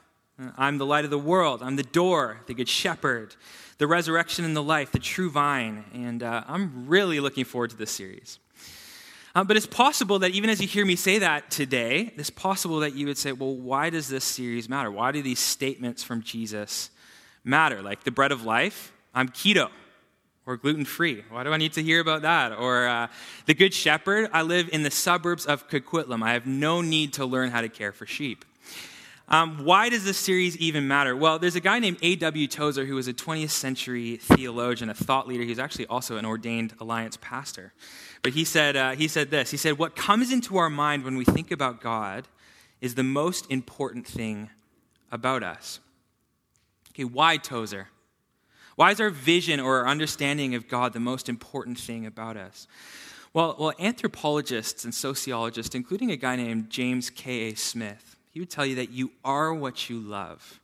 [0.55, 1.63] I'm the light of the world.
[1.63, 3.35] I'm the door, the good shepherd,
[3.79, 5.83] the resurrection and the life, the true vine.
[5.93, 8.37] And uh, I'm really looking forward to this series.
[9.33, 12.79] Uh, but it's possible that even as you hear me say that today, it's possible
[12.81, 14.91] that you would say, well, why does this series matter?
[14.91, 16.89] Why do these statements from Jesus
[17.43, 17.81] matter?
[17.81, 19.69] Like the bread of life, I'm keto
[20.45, 21.23] or gluten free.
[21.29, 22.51] Why do I need to hear about that?
[22.51, 23.07] Or uh,
[23.45, 26.23] the good shepherd, I live in the suburbs of Coquitlam.
[26.23, 28.43] I have no need to learn how to care for sheep.
[29.31, 31.15] Um, why does this series even matter?
[31.15, 32.47] Well, there's a guy named A.W.
[32.47, 35.43] Tozer who was a 20th century theologian, a thought leader.
[35.43, 37.71] He's actually also an ordained Alliance pastor.
[38.23, 41.15] But he said, uh, he said this He said, What comes into our mind when
[41.15, 42.27] we think about God
[42.81, 44.49] is the most important thing
[45.13, 45.79] about us.
[46.91, 47.87] Okay, why Tozer?
[48.75, 52.67] Why is our vision or our understanding of God the most important thing about us?
[53.33, 57.55] Well, well, anthropologists and sociologists, including a guy named James K.A.
[57.55, 60.59] Smith, he would tell you that you are what you love.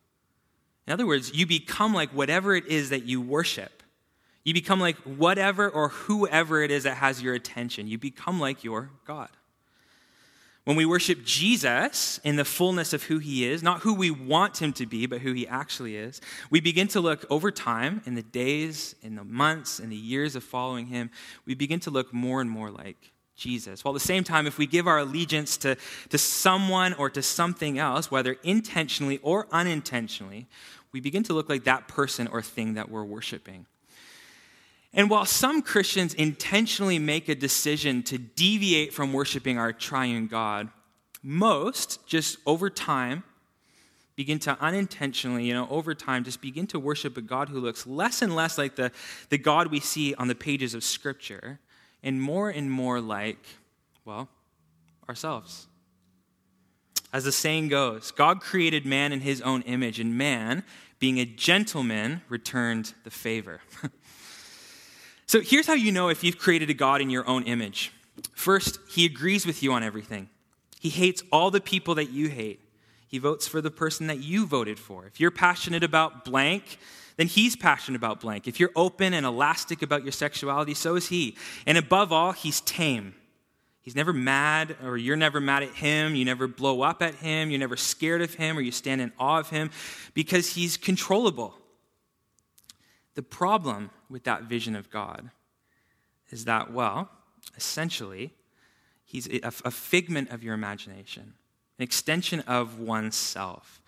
[0.88, 3.84] In other words, you become like whatever it is that you worship.
[4.43, 7.88] You become like whatever or whoever it is that has your attention.
[7.88, 9.30] You become like your God.
[10.63, 14.62] When we worship Jesus in the fullness of who he is, not who we want
[14.62, 18.15] him to be, but who he actually is, we begin to look over time, in
[18.15, 21.10] the days, in the months, in the years of following him,
[21.45, 23.86] we begin to look more and more like Jesus.
[23.86, 25.78] While at the same time, if we give our allegiance to,
[26.10, 30.47] to someone or to something else, whether intentionally or unintentionally,
[30.91, 33.65] we begin to look like that person or thing that we're worshiping.
[34.93, 40.69] And while some Christians intentionally make a decision to deviate from worshiping our triune God,
[41.21, 43.23] most just over time
[44.15, 47.86] begin to unintentionally, you know, over time, just begin to worship a God who looks
[47.86, 48.91] less and less like the,
[49.30, 51.60] the God we see on the pages of Scripture
[52.03, 53.43] and more and more like,
[54.05, 54.29] well,
[55.07, 55.67] ourselves.
[57.13, 60.63] As the saying goes, God created man in his own image, and man,
[60.99, 63.62] being a gentleman, returned the favor.
[65.25, 67.91] so here's how you know if you've created a God in your own image.
[68.33, 70.29] First, he agrees with you on everything.
[70.79, 72.62] He hates all the people that you hate.
[73.08, 75.06] He votes for the person that you voted for.
[75.06, 76.78] If you're passionate about blank,
[77.15, 78.48] then he's passionate about blank.
[78.48, 81.36] If you're open and elastic about your sexuality, so is he.
[81.65, 83.15] And above all, he's tame.
[83.82, 86.13] He's never mad, or you're never mad at him.
[86.13, 87.50] You never blow up at him.
[87.50, 89.72] You're never scared of him, or you stand in awe of him
[90.13, 91.56] because he's controllable.
[93.15, 95.32] The problem with that vision of God
[96.30, 97.10] is that, well,
[97.56, 98.34] essentially,
[99.06, 101.34] he's a figment of your imagination,
[101.78, 103.82] an extension of oneself.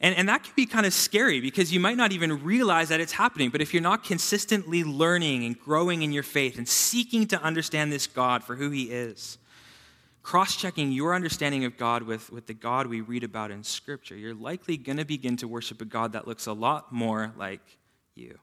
[0.00, 3.00] And, and that can be kind of scary because you might not even realize that
[3.00, 3.50] it's happening.
[3.50, 7.92] But if you're not consistently learning and growing in your faith and seeking to understand
[7.92, 9.38] this God for who he is,
[10.22, 14.16] cross checking your understanding of God with, with the God we read about in Scripture,
[14.16, 17.78] you're likely going to begin to worship a God that looks a lot more like
[18.14, 18.38] you.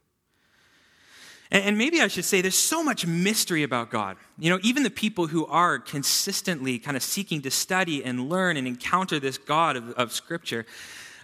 [1.56, 4.18] And, maybe I should say there's so much mystery about God.
[4.38, 8.58] You know, even the people who are consistently kind of seeking to study and learn
[8.58, 10.66] and encounter this God of, of Scripture,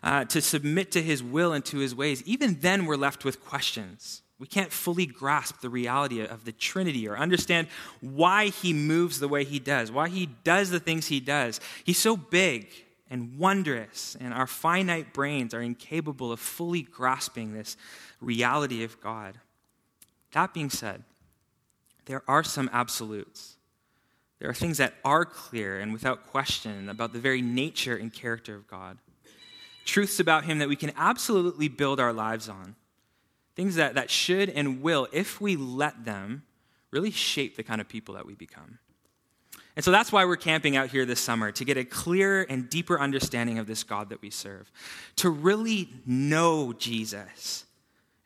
[0.03, 3.43] uh, to submit to his will and to his ways, even then we're left with
[3.43, 4.21] questions.
[4.39, 7.67] We can't fully grasp the reality of the Trinity or understand
[7.99, 11.59] why he moves the way he does, why he does the things he does.
[11.83, 12.69] He's so big
[13.09, 17.75] and wondrous, and our finite brains are incapable of fully grasping this
[18.21, 19.37] reality of God.
[20.33, 21.03] That being said,
[22.05, 23.57] there are some absolutes.
[24.39, 28.55] There are things that are clear and without question about the very nature and character
[28.55, 28.97] of God.
[29.85, 32.75] Truths about Him that we can absolutely build our lives on.
[33.55, 36.43] Things that, that should and will, if we let them,
[36.89, 38.79] really shape the kind of people that we become.
[39.75, 42.69] And so that's why we're camping out here this summer, to get a clearer and
[42.69, 44.71] deeper understanding of this God that we serve,
[45.17, 47.65] to really know Jesus.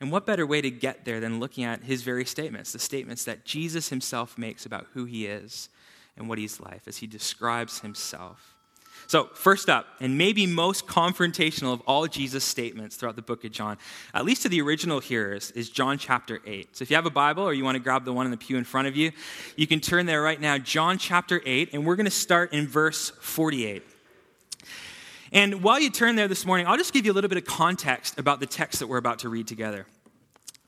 [0.01, 3.23] And what better way to get there than looking at his very statements, the statements
[3.25, 5.69] that Jesus himself makes about who he is
[6.17, 8.55] and what he's like as he describes himself.
[9.07, 13.51] So, first up, and maybe most confrontational of all Jesus' statements throughout the book of
[13.51, 13.77] John,
[14.15, 16.75] at least to the original hearers, is John chapter 8.
[16.75, 18.37] So, if you have a Bible or you want to grab the one in the
[18.37, 19.11] pew in front of you,
[19.55, 22.67] you can turn there right now, John chapter 8, and we're going to start in
[22.67, 23.83] verse 48.
[25.31, 27.45] And while you turn there this morning, I'll just give you a little bit of
[27.45, 29.85] context about the text that we're about to read together.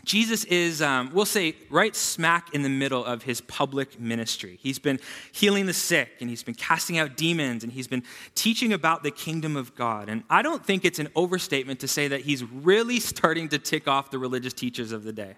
[0.04, 4.58] Jesus is, um, we'll say, right smack in the middle of his public ministry.
[4.62, 5.00] He's been
[5.34, 9.12] healing the sick, and he's been casting out demons, and he's been teaching about the
[9.12, 10.08] kingdom of God.
[10.08, 13.88] And I don't think it's an overstatement to say that he's really starting to tick
[13.88, 15.36] off the religious teachers of the day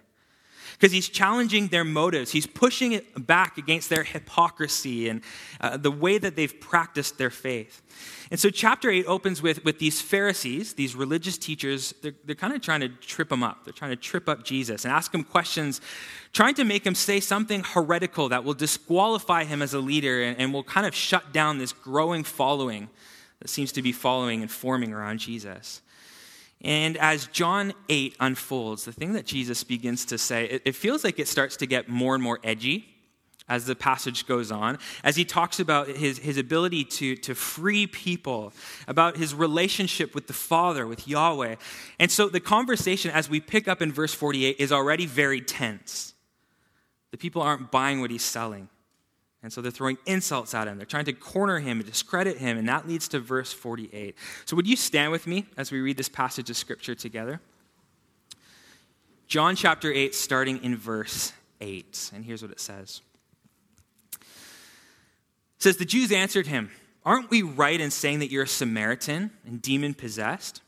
[0.80, 2.32] because he's challenging their motives.
[2.32, 5.20] He's pushing it back against their hypocrisy and
[5.60, 7.82] uh, the way that they've practiced their faith.
[8.30, 11.92] And so, chapter 8 opens with, with these Pharisees, these religious teachers.
[12.00, 13.64] They're, they're kind of trying to trip him up.
[13.64, 15.82] They're trying to trip up Jesus and ask him questions,
[16.32, 20.38] trying to make him say something heretical that will disqualify him as a leader and,
[20.38, 22.88] and will kind of shut down this growing following
[23.40, 25.82] that seems to be following and forming around Jesus.
[26.62, 31.04] And as John 8 unfolds, the thing that Jesus begins to say, it, it, feels
[31.04, 32.86] like it starts to get more and more edgy
[33.48, 37.86] as the passage goes on, as he talks about his, his ability to, to free
[37.86, 38.52] people,
[38.86, 41.56] about his relationship with the Father, with Yahweh.
[41.98, 46.14] And so the conversation, as we pick up in verse 48, is already very tense.
[47.10, 48.68] The people aren't buying what he's selling.
[49.42, 50.76] And so they're throwing insults at him.
[50.76, 54.14] They're trying to corner him and discredit him, and that leads to verse 48.
[54.44, 57.40] So, would you stand with me as we read this passage of scripture together?
[59.28, 62.10] John chapter 8, starting in verse 8.
[62.14, 63.00] And here's what it says
[64.12, 64.26] It
[65.58, 66.70] says, The Jews answered him,
[67.04, 70.60] Aren't we right in saying that you're a Samaritan and demon possessed?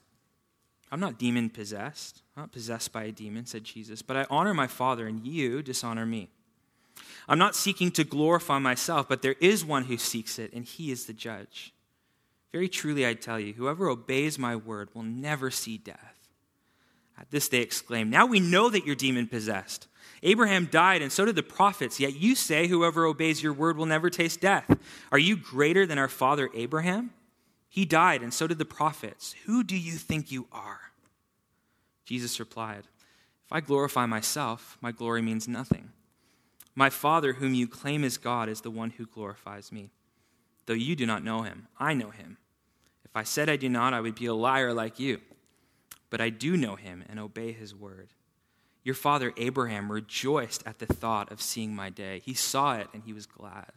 [0.91, 2.23] I'm not demon possessed.
[2.37, 5.63] I'm not possessed by a demon, said Jesus, but I honor my Father, and you
[5.63, 6.31] dishonor me.
[7.29, 10.91] I'm not seeking to glorify myself, but there is one who seeks it, and he
[10.91, 11.73] is the judge.
[12.53, 16.29] Very truly, I tell you, whoever obeys my word will never see death.
[17.19, 19.87] At this they exclaimed, Now we know that you're demon possessed.
[20.23, 23.87] Abraham died, and so did the prophets, yet you say, Whoever obeys your word will
[23.87, 24.79] never taste death.
[25.11, 27.11] Are you greater than our father Abraham?
[27.69, 29.35] He died, and so did the prophets.
[29.47, 30.81] Who do you think you are?
[32.05, 32.85] Jesus replied,
[33.47, 35.91] If I glorify myself, my glory means nothing.
[36.75, 39.91] My Father, whom you claim as God, is the one who glorifies me.
[40.67, 42.39] Though you do not know him, I know him.
[43.05, 45.21] If I said I do not, I would be a liar like you.
[46.09, 48.15] But I do know him and obey his word.
[48.85, 52.21] Your father Abraham rejoiced at the thought of seeing my day.
[52.25, 53.71] He saw it and he was glad.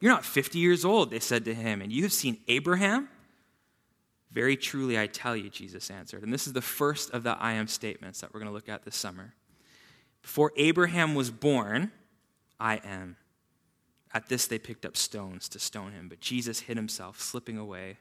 [0.00, 3.08] You're not 50 years old, they said to him, and you have seen Abraham?
[4.30, 6.24] Very truly, I tell you, Jesus answered.
[6.24, 8.68] And this is the first of the I am statements that we're going to look
[8.68, 9.32] at this summer.
[10.24, 11.92] Before Abraham was born,
[12.58, 13.16] I am.
[14.14, 17.98] At this, they picked up stones to stone him, but Jesus hid himself, slipping away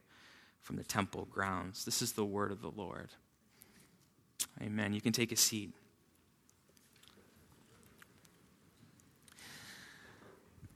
[0.61, 1.83] from the temple grounds.
[1.83, 3.09] This is the word of the Lord.
[4.61, 4.93] Amen.
[4.93, 5.73] You can take a seat.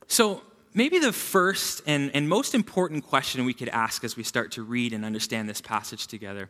[0.07, 0.41] So,
[0.73, 4.63] maybe the first and, and most important question we could ask as we start to
[4.63, 6.49] read and understand this passage together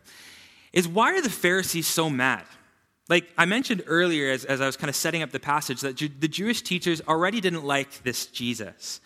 [0.72, 2.44] is why are the Pharisees so mad?
[3.08, 5.96] Like I mentioned earlier, as, as I was kind of setting up the passage, that
[5.96, 9.00] Ju- the Jewish teachers already didn't like this Jesus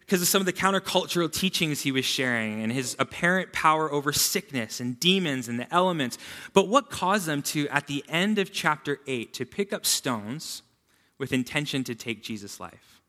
[0.00, 4.12] because of some of the countercultural teachings he was sharing and his apparent power over
[4.12, 6.16] sickness and demons and the elements.
[6.52, 10.62] But what caused them to, at the end of chapter 8, to pick up stones
[11.18, 13.00] with intention to take Jesus' life?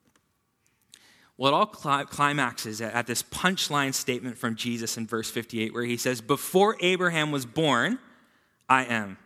[1.38, 5.98] Well, it all climaxes at this punchline statement from Jesus in verse 58, where he
[5.98, 8.00] says, Before Abraham was born,
[8.68, 9.18] I am.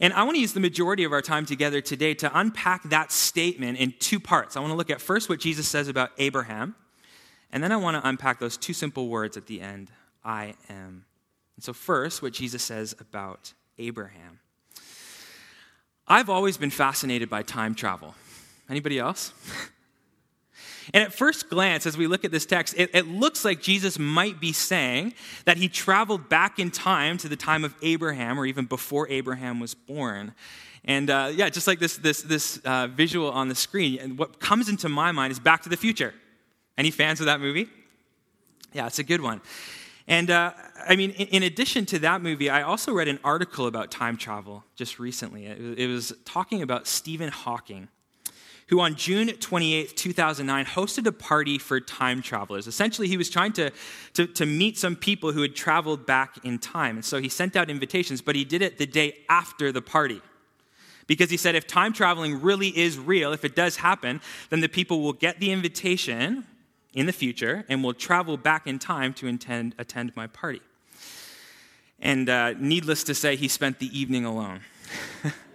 [0.00, 3.10] And I want to use the majority of our time together today to unpack that
[3.10, 4.56] statement in two parts.
[4.56, 6.74] I want to look at first what Jesus says about Abraham,
[7.50, 9.90] and then I want to unpack those two simple words at the end
[10.24, 11.04] I am.
[11.56, 14.40] And so, first, what Jesus says about Abraham.
[16.06, 18.14] I've always been fascinated by time travel.
[18.68, 19.32] Anybody else?
[20.94, 23.98] And at first glance, as we look at this text, it, it, looks like Jesus
[23.98, 25.14] might be saying
[25.44, 29.58] that he traveled back in time to the time of Abraham or even before Abraham
[29.58, 30.32] was born.
[30.84, 34.38] And uh, yeah, just like this, this, this uh, visual on the screen, and what
[34.38, 36.14] comes into my mind is Back to the Future.
[36.78, 37.68] Any fans of that movie?
[38.72, 39.40] Yeah, it's a good one.
[40.08, 40.52] And uh,
[40.88, 44.62] I mean, in, addition to that movie, I also read an article about time travel
[44.76, 45.46] just recently.
[45.46, 47.88] It was talking about Stephen Hawking
[48.68, 52.66] who on June 28, 2009, hosted a party for time travelers.
[52.66, 53.70] Essentially, he was trying to,
[54.14, 56.96] to, to meet some people who had traveled back in time.
[56.96, 60.20] And so he sent out invitations, but he did it the day after the party.
[61.06, 64.68] Because he said if time traveling really is real, if it does happen, then the
[64.68, 66.44] people will get the invitation
[66.92, 70.62] in the future and will travel back in time to attend, attend my party.
[72.00, 74.60] And uh, needless to say, he spent the evening alone.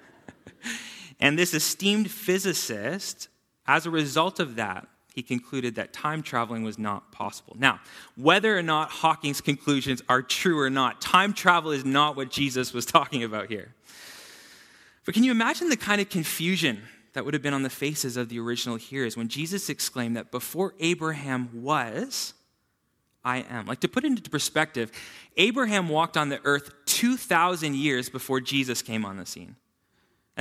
[1.21, 3.29] And this esteemed physicist,
[3.67, 7.55] as a result of that, he concluded that time traveling was not possible.
[7.59, 7.79] Now,
[8.15, 12.73] whether or not Hawking's conclusions are true or not, time travel is not what Jesus
[12.73, 13.75] was talking about here.
[15.05, 16.81] But can you imagine the kind of confusion
[17.13, 20.31] that would have been on the faces of the original hearers when Jesus exclaimed that
[20.31, 22.33] before Abraham was,
[23.23, 23.65] I am?
[23.65, 24.91] Like to put it into perspective,
[25.35, 29.57] Abraham walked on the earth 2,000 years before Jesus came on the scene.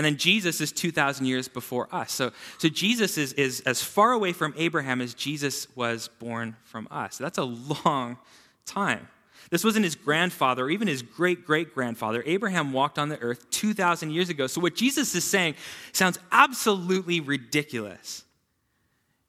[0.00, 2.10] And then Jesus is 2,000 years before us.
[2.10, 6.88] So, so Jesus is, is as far away from Abraham as Jesus was born from
[6.90, 7.18] us.
[7.18, 8.16] That's a long
[8.64, 9.08] time.
[9.50, 12.22] This wasn't his grandfather or even his great great grandfather.
[12.24, 14.46] Abraham walked on the earth 2,000 years ago.
[14.46, 15.56] So, what Jesus is saying
[15.92, 18.24] sounds absolutely ridiculous.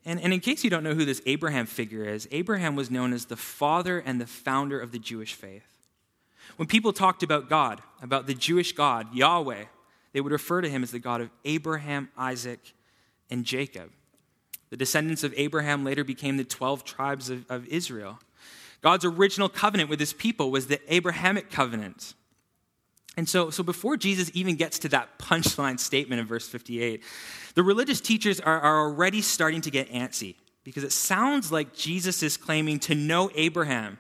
[0.06, 3.12] And, and in case you don't know who this Abraham figure is, Abraham was known
[3.12, 5.68] as the father and the founder of the Jewish faith.
[6.56, 9.66] When people talked about God, about the Jewish God, Yahweh,
[10.14, 12.74] they would refer to him as the God of Abraham, Isaac,
[13.30, 13.92] and Jacob.
[14.70, 18.20] The descendants of Abraham later became the 12 tribes of, of Israel.
[18.82, 22.14] God's original covenant with his people was the Abrahamic covenant.
[23.18, 27.04] And so, so before Jesus even gets to that punchline statement in verse 58,
[27.56, 32.24] the religious teachers are, are already starting to get antsy because it sounds like Jesus
[32.24, 34.00] is claiming to know Abraham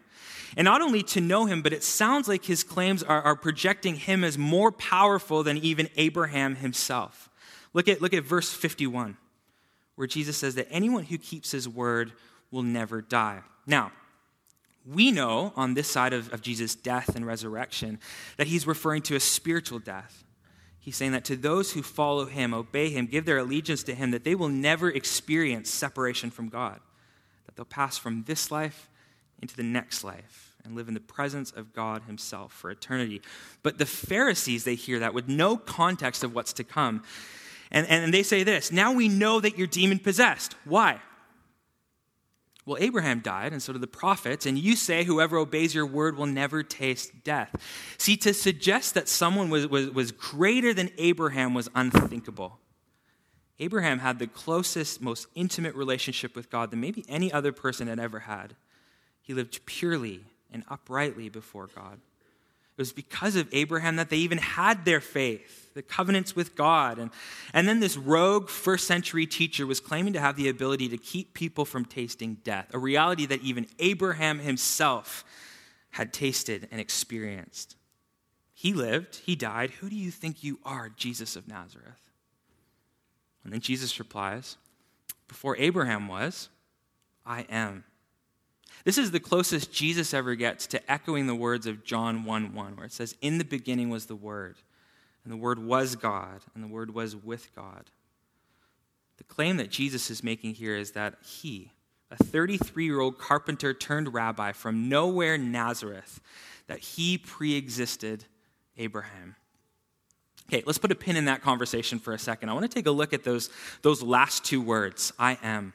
[0.58, 3.95] and not only to know him, but it sounds like his claims are, are projecting
[3.95, 7.30] him as more powerful than even Abraham himself.
[7.74, 9.18] Look at, look at verse 51,
[9.95, 12.12] where Jesus says that anyone who keeps his word
[12.52, 13.41] will never die.
[13.66, 13.91] Now,
[14.86, 17.99] we know on this side of, of Jesus' death and resurrection
[18.38, 20.24] that he's referring to a spiritual death.
[20.80, 24.12] He's saying that to those who follow him, obey him, give their allegiance to him,
[24.12, 26.80] that they will never experience separation from God,
[27.45, 28.89] that they'll pass from this life
[29.42, 33.22] into the next life and live in the presence of God Himself for eternity.
[33.64, 37.04] But the Pharisees, they hear that with no context of what's to come.
[37.72, 40.56] And, and they say this Now we know that you're demon possessed.
[40.66, 41.00] Why?
[42.64, 46.16] Well, Abraham died, and so did the prophets, and you say whoever obeys your word
[46.16, 47.56] will never taste death.
[47.98, 52.60] See, to suggest that someone was, was, was greater than Abraham was unthinkable.
[53.60, 58.00] Abraham had the closest, most intimate relationship with God than maybe any other person had
[58.00, 58.56] ever had.
[59.32, 61.94] He lived purely and uprightly before God.
[61.94, 67.00] It was because of Abraham that they even had their faith, the covenants with God.
[67.00, 67.12] And,
[67.54, 71.34] and then this rogue first century teacher was claiming to have the ability to keep
[71.34, 75.24] people from tasting death, a reality that even Abraham himself
[75.92, 77.78] had tasted and experienced.
[78.54, 79.72] He lived, he died.
[79.80, 82.10] Who do you think you are, Jesus of Nazareth?
[83.46, 84.58] And then Jesus replies,
[85.30, 86.50] Before Abraham was,
[87.26, 87.86] I am.
[88.84, 92.76] This is the closest Jesus ever gets to echoing the words of John 1 1,
[92.76, 94.58] where it says, In the beginning was the Word,
[95.24, 97.92] and the Word was God, and the Word was with God.
[99.18, 101.72] The claim that Jesus is making here is that he,
[102.10, 106.20] a 33 year old carpenter turned rabbi from nowhere, Nazareth,
[106.68, 108.26] that he pre existed
[108.78, 109.36] Abraham.
[110.52, 112.50] Okay, let's put a pin in that conversation for a second.
[112.50, 113.50] I want to take a look at those,
[113.84, 115.74] those last two words I am.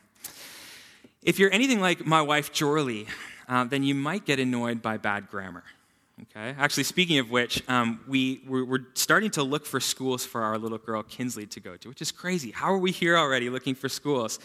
[1.26, 3.08] If you're anything like my wife, Jorley,
[3.48, 5.64] uh, then you might get annoyed by bad grammar.
[6.22, 6.54] Okay?
[6.56, 10.56] Actually, speaking of which, um, we, we're, we're, starting to look for schools for our
[10.56, 12.52] little girl, Kinsley, to go to, which is crazy.
[12.52, 14.38] How are we here already looking for schools?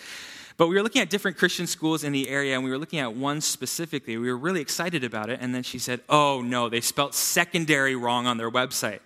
[0.57, 2.97] But we were looking at different Christian schools in the area, and we were looking
[2.97, 4.17] at one specifically.
[4.17, 7.95] We were really excited about it, and then she said, Oh, no, they spelled secondary
[7.95, 9.01] wrong on their website.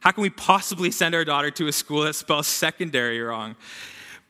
[0.00, 3.54] How can we possibly send our daughter to a school that spells secondary wrong?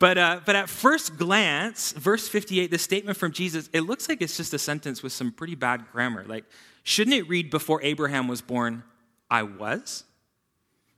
[0.00, 4.22] But, uh, but at first glance, verse 58, the statement from Jesus, it looks like
[4.22, 6.24] it's just a sentence with some pretty bad grammar.
[6.26, 6.46] Like,
[6.82, 8.82] shouldn't it read, before Abraham was born,
[9.30, 10.04] I was?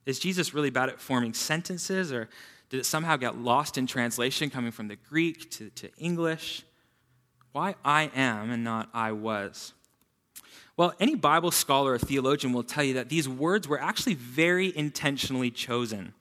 [0.06, 2.28] Is Jesus really bad at forming sentences, or
[2.70, 6.62] did it somehow get lost in translation coming from the Greek to, to English?
[7.50, 9.74] Why I am and not I was?
[10.76, 14.74] Well, any Bible scholar or theologian will tell you that these words were actually very
[14.76, 16.14] intentionally chosen.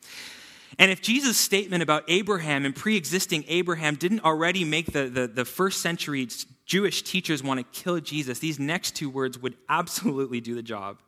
[0.80, 5.28] And if Jesus' statement about Abraham and pre existing Abraham didn't already make the, the,
[5.28, 6.28] the, first century
[6.65, 10.99] Jewish teachers want to kill Jesus, these next two words would absolutely do the job.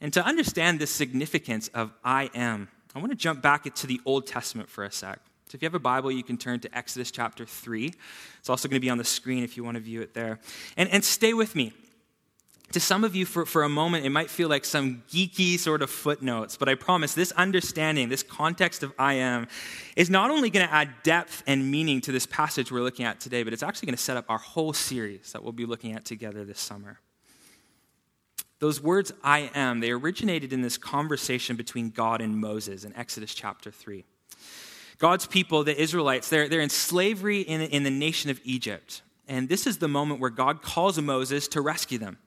[0.00, 4.00] And to understand the significance of I am, I want to jump back to the
[4.04, 5.20] Old Testament for a sec.
[5.48, 7.92] So if you have a Bible, you can turn to Exodus chapter 3.
[8.38, 10.38] It's also going to be on the screen if you want to view it there.
[10.76, 11.72] And, and stay with me
[12.72, 15.82] to some of you, for, for a moment, it might feel like some geeky sort
[15.82, 19.48] of footnotes, but I promise this understanding, this context of I am,
[19.96, 23.18] is not only going to add depth and meaning to this passage we're looking at
[23.18, 25.92] today, but it's actually going to set up our whole series that we'll be looking
[25.92, 27.00] at together this summer.
[28.60, 33.34] Those words, I am, they originated in this conversation between God and Moses in Exodus
[33.34, 34.04] chapter 3.
[34.98, 39.00] God's people, the Israelites, they're, they're in slavery in, in the nation of Egypt.
[39.26, 42.18] And this is the moment where God calls Moses to rescue them.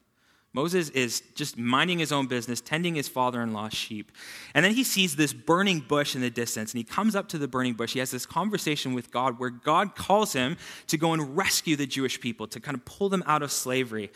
[0.54, 4.12] Moses is just minding his own business, tending his father in law's sheep.
[4.54, 7.40] And then he sees this burning bush in the distance, and he comes up to
[7.40, 7.94] the burning bush.
[7.94, 11.88] He has this conversation with God where God calls him to go and rescue the
[11.88, 14.12] Jewish people, to kind of pull them out of slavery.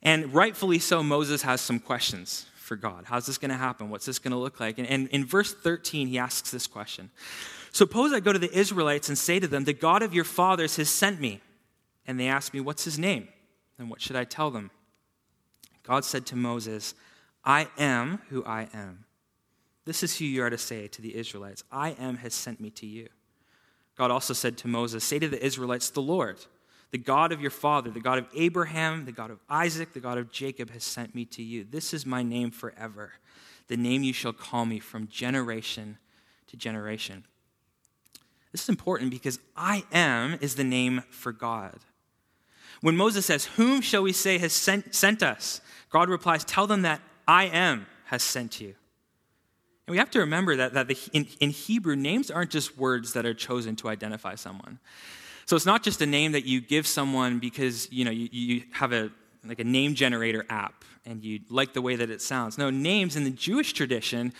[0.00, 3.04] And rightfully so, Moses has some questions for God.
[3.06, 3.90] How's this going to happen?
[3.90, 4.78] What's this going to look like?
[4.78, 7.10] And, and in verse 13, he asks this question
[7.72, 10.76] Suppose I go to the Israelites and say to them, The God of your fathers
[10.76, 11.40] has sent me.
[12.06, 13.28] And they ask me, What's his name?
[13.76, 14.70] And what should I tell them?
[15.84, 16.94] God said to Moses,
[17.44, 19.04] I am who I am.
[19.84, 22.70] This is who you are to say to the Israelites I am has sent me
[22.70, 23.08] to you.
[23.96, 26.38] God also said to Moses, Say to the Israelites, The Lord,
[26.90, 30.18] the God of your father, the God of Abraham, the God of Isaac, the God
[30.18, 31.64] of Jacob has sent me to you.
[31.68, 33.12] This is my name forever,
[33.68, 35.98] the name you shall call me from generation
[36.48, 37.24] to generation.
[38.52, 41.80] This is important because I am is the name for God.
[42.84, 45.62] When Moses says, Whom shall we say has sent, sent us?
[45.88, 48.74] God replies, Tell them that I am has sent you.
[49.86, 53.14] And we have to remember that, that the, in, in Hebrew, names aren't just words
[53.14, 54.80] that are chosen to identify someone.
[55.46, 58.64] So it's not just a name that you give someone because you know you, you
[58.72, 59.10] have a
[59.46, 62.58] like a name generator app and you like the way that it sounds.
[62.58, 64.34] No, names in the Jewish tradition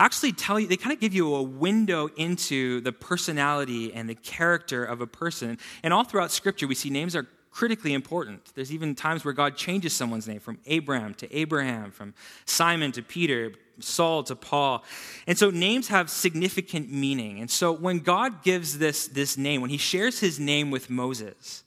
[0.00, 4.16] actually tell you, they kind of give you a window into the personality and the
[4.16, 5.58] character of a person.
[5.84, 8.52] And all throughout Scripture, we see names are critically important.
[8.56, 12.12] There's even times where God changes someone's name from Abram to Abraham, from
[12.46, 14.82] Simon to Peter, Saul to Paul.
[15.28, 17.38] And so names have significant meaning.
[17.38, 21.62] And so when God gives this, this name, when he shares his name with Moses,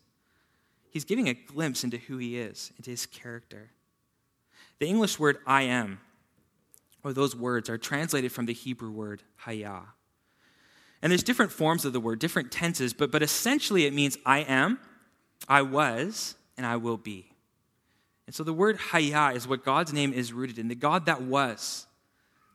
[0.90, 3.70] he's giving a glimpse into who he is, into his character.
[4.80, 6.02] The English word I am,
[7.02, 9.86] or those words, are translated from the Hebrew word hayah.
[11.02, 14.40] And there's different forms of the word, different tenses, but, but essentially it means I
[14.40, 14.80] am
[15.48, 17.30] I was and I will be.
[18.26, 21.22] And so the word Hayah is what God's name is rooted in the God that
[21.22, 21.88] was,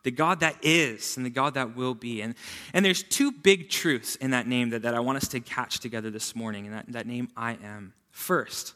[0.02, 2.20] the God that is, and the God that will be.
[2.20, 2.34] And,
[2.74, 5.80] and there's two big truths in that name that, that I want us to catch
[5.80, 7.94] together this morning, and that, that name I am.
[8.10, 8.74] First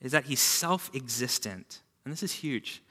[0.00, 1.80] is that he's self existent.
[2.04, 2.82] And this is huge.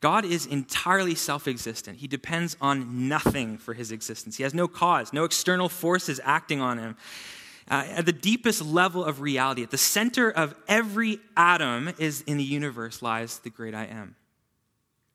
[0.00, 1.98] God is entirely self existent.
[1.98, 4.36] He depends on nothing for his existence.
[4.36, 6.96] He has no cause, no external forces acting on him
[7.70, 12.36] uh, at the deepest level of reality, at the center of every atom is in
[12.36, 14.16] the universe lies the great I am.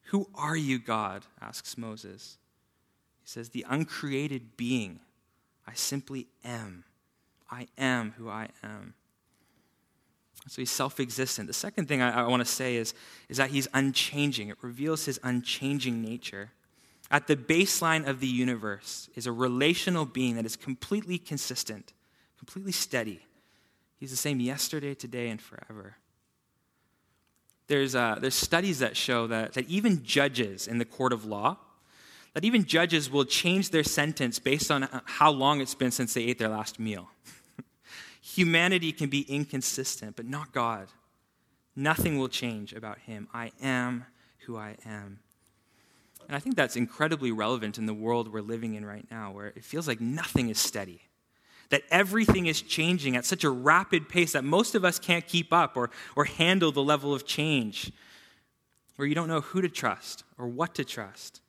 [0.05, 1.25] Who are you, God?
[1.39, 2.37] asks Moses.
[3.21, 4.99] He says, The uncreated being.
[5.67, 6.83] I simply am.
[7.51, 8.95] I am who I am.
[10.47, 11.47] So he's self existent.
[11.47, 12.95] The second thing I, I want to say is,
[13.27, 14.49] is that he's unchanging.
[14.49, 16.51] It reveals his unchanging nature.
[17.11, 21.93] At the baseline of the universe is a relational being that is completely consistent
[22.39, 23.19] completely steady.
[23.99, 25.97] He's the same yesterday, today, and forever.
[27.67, 31.57] There's, uh, there's studies that show that, that even judges in the court of law,
[32.33, 36.23] that even judges will change their sentence based on how long it's been since they
[36.23, 37.09] ate their last meal.
[38.21, 40.87] Humanity can be inconsistent, but not God.
[41.75, 43.27] Nothing will change about him.
[43.33, 44.05] I am
[44.45, 45.19] who I am.
[46.27, 49.47] And I think that's incredibly relevant in the world we're living in right now, where
[49.47, 51.08] it feels like nothing is steady
[51.69, 55.53] that everything is changing at such a rapid pace that most of us can't keep
[55.53, 57.91] up or, or handle the level of change,
[58.95, 61.41] where you don't know who to trust or what to trust.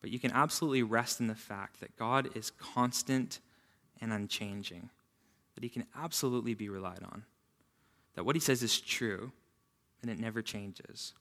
[0.00, 3.40] But you can absolutely rest in the fact that God is constant
[4.00, 4.90] and unchanging,
[5.54, 7.24] that He can absolutely be relied on,
[8.14, 9.32] that what He says is true
[10.02, 11.14] and it never changes.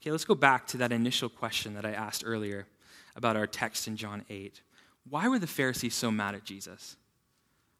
[0.00, 2.66] Okay, let's go back to that initial question that I asked earlier
[3.14, 4.62] about our text in John 8
[5.08, 6.96] why were the Pharisees so mad at Jesus?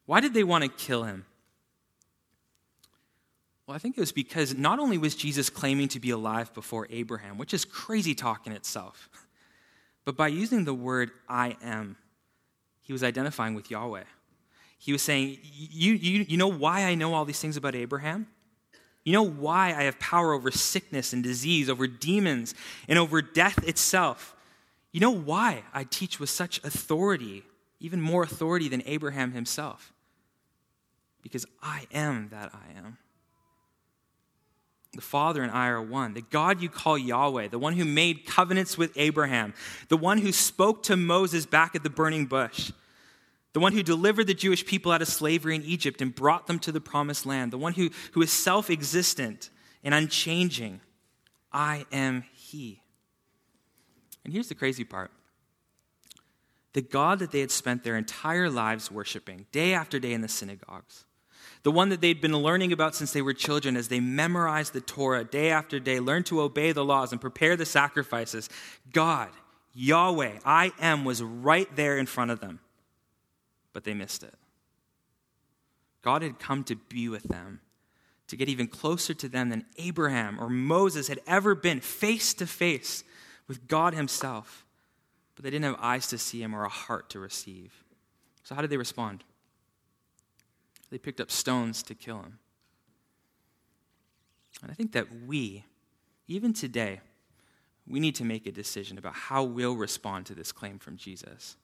[0.05, 1.25] Why did they want to kill him?
[3.67, 6.87] Well, I think it was because not only was Jesus claiming to be alive before
[6.89, 9.09] Abraham, which is crazy talk in itself,
[10.05, 11.95] but by using the word I am,
[12.81, 14.05] he was identifying with Yahweh.
[14.79, 18.25] He was saying, you, you, you know why I know all these things about Abraham?
[19.03, 22.55] You know why I have power over sickness and disease, over demons,
[22.87, 24.35] and over death itself?
[24.91, 27.43] You know why I teach with such authority,
[27.79, 29.93] even more authority than Abraham himself?
[31.21, 32.97] Because I am that I am.
[34.93, 36.15] The Father and I are one.
[36.15, 39.53] The God you call Yahweh, the one who made covenants with Abraham,
[39.87, 42.71] the one who spoke to Moses back at the burning bush,
[43.53, 46.57] the one who delivered the Jewish people out of slavery in Egypt and brought them
[46.59, 49.51] to the promised land, the one who, who is self existent
[49.83, 50.81] and unchanging.
[51.51, 52.81] I am He.
[54.23, 55.11] And here's the crazy part
[56.73, 60.27] the God that they had spent their entire lives worshiping, day after day in the
[60.27, 61.05] synagogues,
[61.63, 64.81] the one that they'd been learning about since they were children as they memorized the
[64.81, 68.49] Torah day after day, learned to obey the laws and prepare the sacrifices.
[68.93, 69.29] God,
[69.73, 72.59] Yahweh, I am, was right there in front of them,
[73.73, 74.35] but they missed it.
[76.01, 77.61] God had come to be with them,
[78.27, 82.45] to get even closer to them than Abraham or Moses had ever been, face to
[82.45, 83.03] face
[83.49, 84.65] with God Himself.
[85.35, 87.83] But they didn't have eyes to see Him or a heart to receive.
[88.43, 89.25] So, how did they respond?
[90.89, 92.39] They picked up stones to kill him.
[94.61, 95.65] And I think that we,
[96.27, 97.01] even today,
[97.87, 101.57] we need to make a decision about how we'll respond to this claim from Jesus,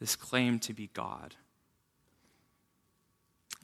[0.00, 1.36] this claim to be God.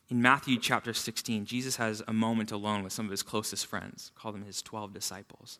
[0.09, 4.11] In Matthew chapter 16, Jesus has a moment alone with some of his closest friends,
[4.14, 5.59] call them his 12 disciples.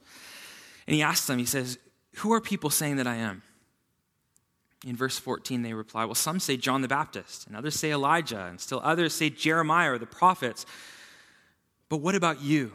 [0.89, 1.77] And he asks them, he says,
[2.17, 3.43] Who are people saying that I am?
[4.87, 8.47] In verse 14, they reply, Well, some say John the Baptist, and others say Elijah,
[8.47, 10.65] and still others say Jeremiah or the prophets.
[11.91, 12.73] But what about you?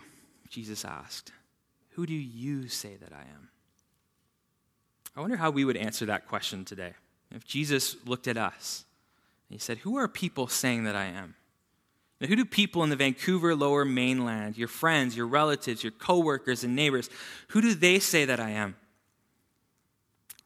[0.48, 1.32] Jesus asked.
[1.94, 3.50] Who do you say that I am?
[5.16, 6.94] I wonder how we would answer that question today.
[7.32, 8.86] If Jesus looked at us
[9.50, 11.34] and he said, Who are people saying that I am?
[12.22, 16.64] Now, who do people in the Vancouver lower mainland, your friends, your relatives, your coworkers,
[16.64, 17.10] and neighbors,
[17.50, 18.76] who do they say that I am?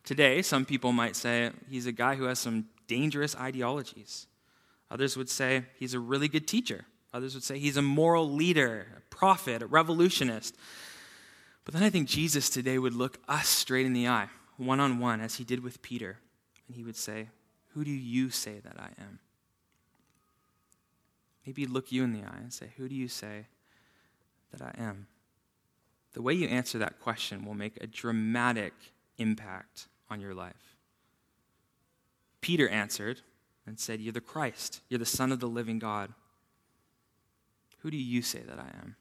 [0.03, 4.28] Today, some people might say he's a guy who has some dangerous ideologies.
[4.89, 6.86] Others would say he's a really good teacher.
[7.13, 10.55] Others would say he's a moral leader, a prophet, a revolutionist.
[11.65, 14.99] But then I think Jesus today would look us straight in the eye, one on
[14.99, 16.18] one, as he did with Peter,
[16.68, 17.28] and he would say,
[17.74, 19.20] Who do you say that I am?
[21.48, 23.45] Maybe look you in the eye and say, Who do you say
[24.52, 25.08] that I am?
[26.12, 28.74] The way you answer that question will make a dramatic
[29.18, 30.76] impact on your life?
[32.41, 33.22] Peter answered
[33.66, 36.12] and said, You're the Christ, you're the Son of the living God.
[37.80, 38.98] Who do you say that I am?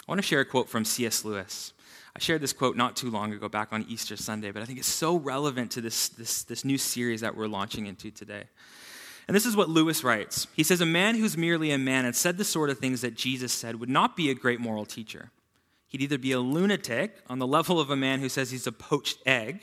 [0.00, 1.24] I want to share a quote from C.S.
[1.24, 1.74] Lewis.
[2.16, 4.80] I shared this quote not too long ago, back on Easter Sunday, but I think
[4.80, 8.44] it's so relevant to this, this, this new series that we're launching into today.
[9.28, 12.16] And this is what Lewis writes He says, A man who's merely a man and
[12.16, 15.30] said the sort of things that Jesus said would not be a great moral teacher.
[15.86, 18.72] He'd either be a lunatic on the level of a man who says he's a
[18.72, 19.60] poached egg,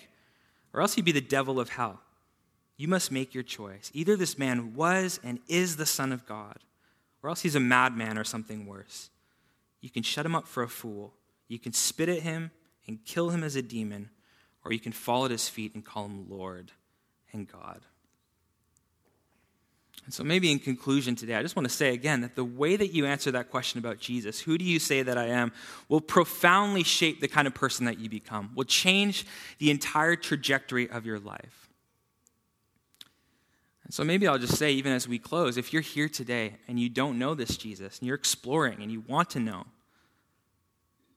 [0.73, 2.01] or else he'd be the devil of hell.
[2.77, 3.91] You must make your choice.
[3.93, 6.57] Either this man was and is the Son of God,
[7.23, 9.09] or else he's a madman or something worse.
[9.81, 11.13] You can shut him up for a fool,
[11.47, 12.51] you can spit at him
[12.87, 14.09] and kill him as a demon,
[14.63, 16.71] or you can fall at his feet and call him Lord
[17.31, 17.81] and God.
[20.05, 22.75] And so, maybe in conclusion today, I just want to say again that the way
[22.75, 25.51] that you answer that question about Jesus, who do you say that I am,
[25.89, 29.25] will profoundly shape the kind of person that you become, will change
[29.57, 31.69] the entire trajectory of your life.
[33.83, 36.79] And so, maybe I'll just say, even as we close, if you're here today and
[36.79, 39.65] you don't know this Jesus, and you're exploring and you want to know,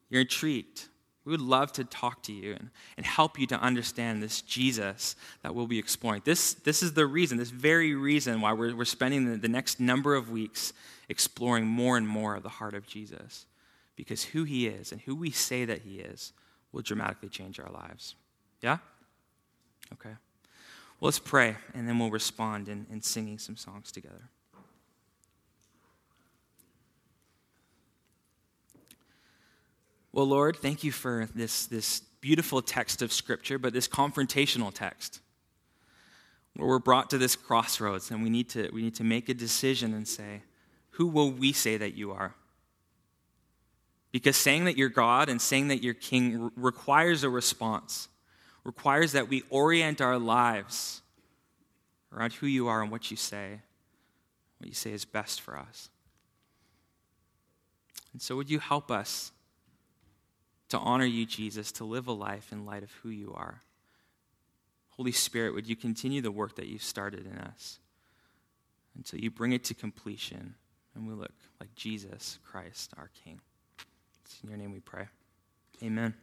[0.09, 0.85] you're intrigued,
[1.29, 5.15] we would love to talk to you and, and help you to understand this Jesus
[5.43, 6.23] that we'll be exploring.
[6.25, 9.79] This, this is the reason, this very reason why we're, we're spending the, the next
[9.79, 10.73] number of weeks
[11.11, 13.45] exploring more and more of the heart of Jesus.
[13.95, 16.33] Because who he is and who we say that he is
[16.73, 18.15] will dramatically change our lives.
[18.63, 18.79] Yeah?
[19.93, 20.15] Okay.
[20.99, 24.31] Well, let's pray, and then we'll respond in, in singing some songs together.
[30.19, 35.21] Well, Lord, thank you for this, this beautiful text of Scripture, but this confrontational text
[36.57, 39.35] where we're brought to this crossroads and we need to, we need to make a
[39.35, 40.43] decision and say,
[40.91, 42.35] Who will we say that you are?
[44.11, 48.09] Because saying that you're God and saying that you're King re- requires a response,
[48.65, 51.01] requires that we orient our lives
[52.13, 53.61] around who you are and what you say,
[54.59, 55.91] what you say is best for us.
[58.13, 59.31] And so, would you help us
[60.69, 63.63] to honor you, Jesus, to live a life in light of who you are?
[64.91, 67.79] Holy Spirit, would you continue the work that you've started in us
[68.97, 70.55] until you bring it to completion
[70.95, 73.41] and we look like Jesus Christ, our King?
[74.25, 75.07] It's in your name we pray.
[75.83, 76.15] Amen.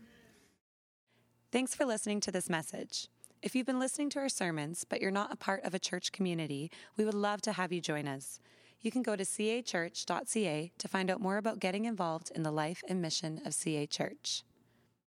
[1.52, 3.08] Thanks for listening to this message.
[3.41, 6.12] If you've been listening to our sermons, but you're not a part of a church
[6.12, 8.39] community, we would love to have you join us.
[8.82, 12.84] You can go to cachurch.ca to find out more about getting involved in the life
[12.88, 14.43] and mission of CA Church.